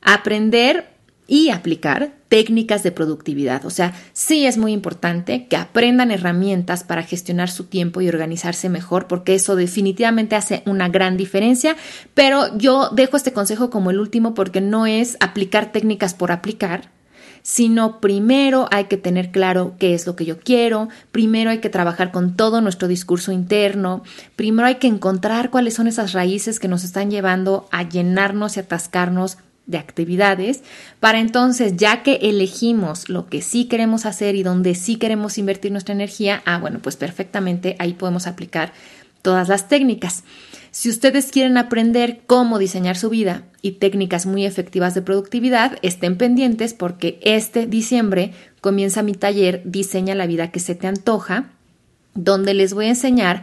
aprender 0.00 0.91
y 1.26 1.50
aplicar 1.50 2.12
técnicas 2.28 2.82
de 2.82 2.92
productividad. 2.92 3.64
O 3.64 3.70
sea, 3.70 3.94
sí 4.12 4.46
es 4.46 4.58
muy 4.58 4.72
importante 4.72 5.46
que 5.46 5.56
aprendan 5.56 6.10
herramientas 6.10 6.84
para 6.84 7.02
gestionar 7.02 7.50
su 7.50 7.64
tiempo 7.64 8.00
y 8.00 8.08
organizarse 8.08 8.68
mejor, 8.68 9.06
porque 9.06 9.34
eso 9.34 9.56
definitivamente 9.56 10.36
hace 10.36 10.62
una 10.66 10.88
gran 10.88 11.16
diferencia. 11.16 11.76
Pero 12.14 12.56
yo 12.56 12.90
dejo 12.90 13.16
este 13.16 13.32
consejo 13.32 13.70
como 13.70 13.90
el 13.90 14.00
último 14.00 14.34
porque 14.34 14.60
no 14.60 14.86
es 14.86 15.16
aplicar 15.20 15.72
técnicas 15.72 16.14
por 16.14 16.32
aplicar, 16.32 16.90
sino 17.42 18.00
primero 18.00 18.68
hay 18.70 18.84
que 18.84 18.96
tener 18.96 19.30
claro 19.30 19.74
qué 19.78 19.94
es 19.94 20.06
lo 20.06 20.16
que 20.16 20.24
yo 20.24 20.38
quiero, 20.38 20.88
primero 21.10 21.50
hay 21.50 21.58
que 21.58 21.70
trabajar 21.70 22.12
con 22.12 22.36
todo 22.36 22.60
nuestro 22.60 22.88
discurso 22.88 23.32
interno, 23.32 24.02
primero 24.36 24.66
hay 24.68 24.76
que 24.76 24.86
encontrar 24.86 25.50
cuáles 25.50 25.74
son 25.74 25.86
esas 25.86 26.12
raíces 26.12 26.60
que 26.60 26.68
nos 26.68 26.84
están 26.84 27.10
llevando 27.10 27.68
a 27.72 27.88
llenarnos 27.88 28.56
y 28.56 28.60
atascarnos 28.60 29.38
de 29.66 29.78
actividades, 29.78 30.62
para 31.00 31.20
entonces, 31.20 31.76
ya 31.76 32.02
que 32.02 32.16
elegimos 32.22 33.08
lo 33.08 33.26
que 33.26 33.42
sí 33.42 33.66
queremos 33.66 34.06
hacer 34.06 34.34
y 34.34 34.42
donde 34.42 34.74
sí 34.74 34.96
queremos 34.96 35.38
invertir 35.38 35.72
nuestra 35.72 35.94
energía, 35.94 36.42
ah, 36.44 36.58
bueno, 36.58 36.80
pues 36.80 36.96
perfectamente 36.96 37.76
ahí 37.78 37.94
podemos 37.94 38.26
aplicar 38.26 38.72
todas 39.22 39.48
las 39.48 39.68
técnicas. 39.68 40.24
Si 40.72 40.88
ustedes 40.88 41.30
quieren 41.30 41.58
aprender 41.58 42.22
cómo 42.26 42.58
diseñar 42.58 42.96
su 42.96 43.10
vida 43.10 43.44
y 43.60 43.72
técnicas 43.72 44.26
muy 44.26 44.46
efectivas 44.46 44.94
de 44.94 45.02
productividad, 45.02 45.78
estén 45.82 46.16
pendientes 46.16 46.74
porque 46.74 47.20
este 47.22 47.66
diciembre 47.66 48.32
comienza 48.60 49.02
mi 49.02 49.12
taller 49.12 49.62
Diseña 49.64 50.14
la 50.14 50.26
vida 50.26 50.50
que 50.50 50.60
se 50.60 50.74
te 50.74 50.86
antoja, 50.86 51.50
donde 52.14 52.54
les 52.54 52.74
voy 52.74 52.86
a 52.86 52.90
enseñar 52.90 53.42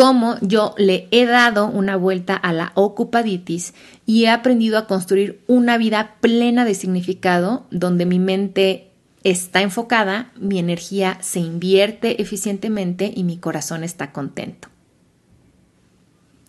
cómo 0.00 0.38
yo 0.40 0.74
le 0.78 1.08
he 1.10 1.26
dado 1.26 1.66
una 1.66 1.94
vuelta 1.94 2.34
a 2.34 2.54
la 2.54 2.72
ocupaditis 2.74 3.74
y 4.06 4.24
he 4.24 4.30
aprendido 4.30 4.78
a 4.78 4.86
construir 4.86 5.42
una 5.46 5.76
vida 5.76 6.16
plena 6.22 6.64
de 6.64 6.74
significado 6.74 7.66
donde 7.70 8.06
mi 8.06 8.18
mente 8.18 8.92
está 9.24 9.60
enfocada, 9.60 10.32
mi 10.38 10.58
energía 10.58 11.18
se 11.20 11.40
invierte 11.40 12.22
eficientemente 12.22 13.12
y 13.14 13.24
mi 13.24 13.36
corazón 13.36 13.84
está 13.84 14.10
contento. 14.10 14.68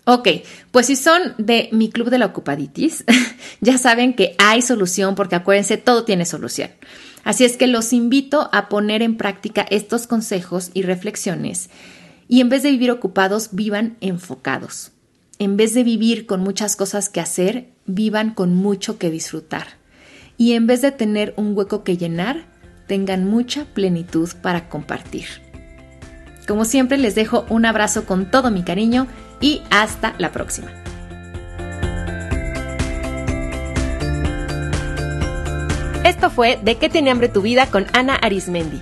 Ok, 0.05 0.29
pues 0.71 0.85
si 0.85 0.95
son 0.95 1.33
de 1.37 1.67
mi 1.73 1.89
club 1.89 2.09
de 2.09 2.19
la 2.19 2.27
ocupaditis, 2.27 3.03
ya 3.59 3.77
saben 3.77 4.13
que 4.13 4.33
hay 4.37 4.61
solución 4.61 5.13
porque 5.13 5.35
acuérdense, 5.35 5.75
todo 5.75 6.05
tiene 6.05 6.23
solución. 6.23 6.69
Así 7.25 7.43
es 7.43 7.57
que 7.57 7.67
los 7.67 7.91
invito 7.91 8.49
a 8.53 8.69
poner 8.69 9.01
en 9.01 9.17
práctica 9.17 9.65
estos 9.69 10.07
consejos 10.07 10.71
y 10.73 10.83
reflexiones 10.83 11.69
y 12.31 12.39
en 12.39 12.47
vez 12.47 12.63
de 12.63 12.71
vivir 12.71 12.91
ocupados, 12.91 13.49
vivan 13.51 13.97
enfocados. 13.99 14.93
En 15.37 15.57
vez 15.57 15.73
de 15.73 15.83
vivir 15.83 16.25
con 16.25 16.39
muchas 16.39 16.77
cosas 16.77 17.09
que 17.09 17.19
hacer, 17.19 17.67
vivan 17.87 18.33
con 18.33 18.55
mucho 18.55 18.97
que 18.97 19.11
disfrutar. 19.11 19.67
Y 20.37 20.53
en 20.53 20.65
vez 20.65 20.81
de 20.81 20.93
tener 20.93 21.33
un 21.35 21.57
hueco 21.57 21.83
que 21.83 21.97
llenar, 21.97 22.45
tengan 22.87 23.25
mucha 23.25 23.65
plenitud 23.65 24.29
para 24.41 24.69
compartir. 24.69 25.25
Como 26.47 26.63
siempre, 26.63 26.97
les 26.97 27.15
dejo 27.15 27.45
un 27.49 27.65
abrazo 27.65 28.05
con 28.05 28.31
todo 28.31 28.49
mi 28.49 28.63
cariño 28.63 29.07
y 29.41 29.61
hasta 29.69 30.15
la 30.17 30.31
próxima. 30.31 30.71
Esto 36.05 36.29
fue 36.29 36.57
De 36.63 36.77
qué 36.77 36.87
tiene 36.87 37.11
hambre 37.11 37.27
tu 37.27 37.41
vida 37.41 37.65
con 37.65 37.87
Ana 37.91 38.15
Arismendi. 38.15 38.81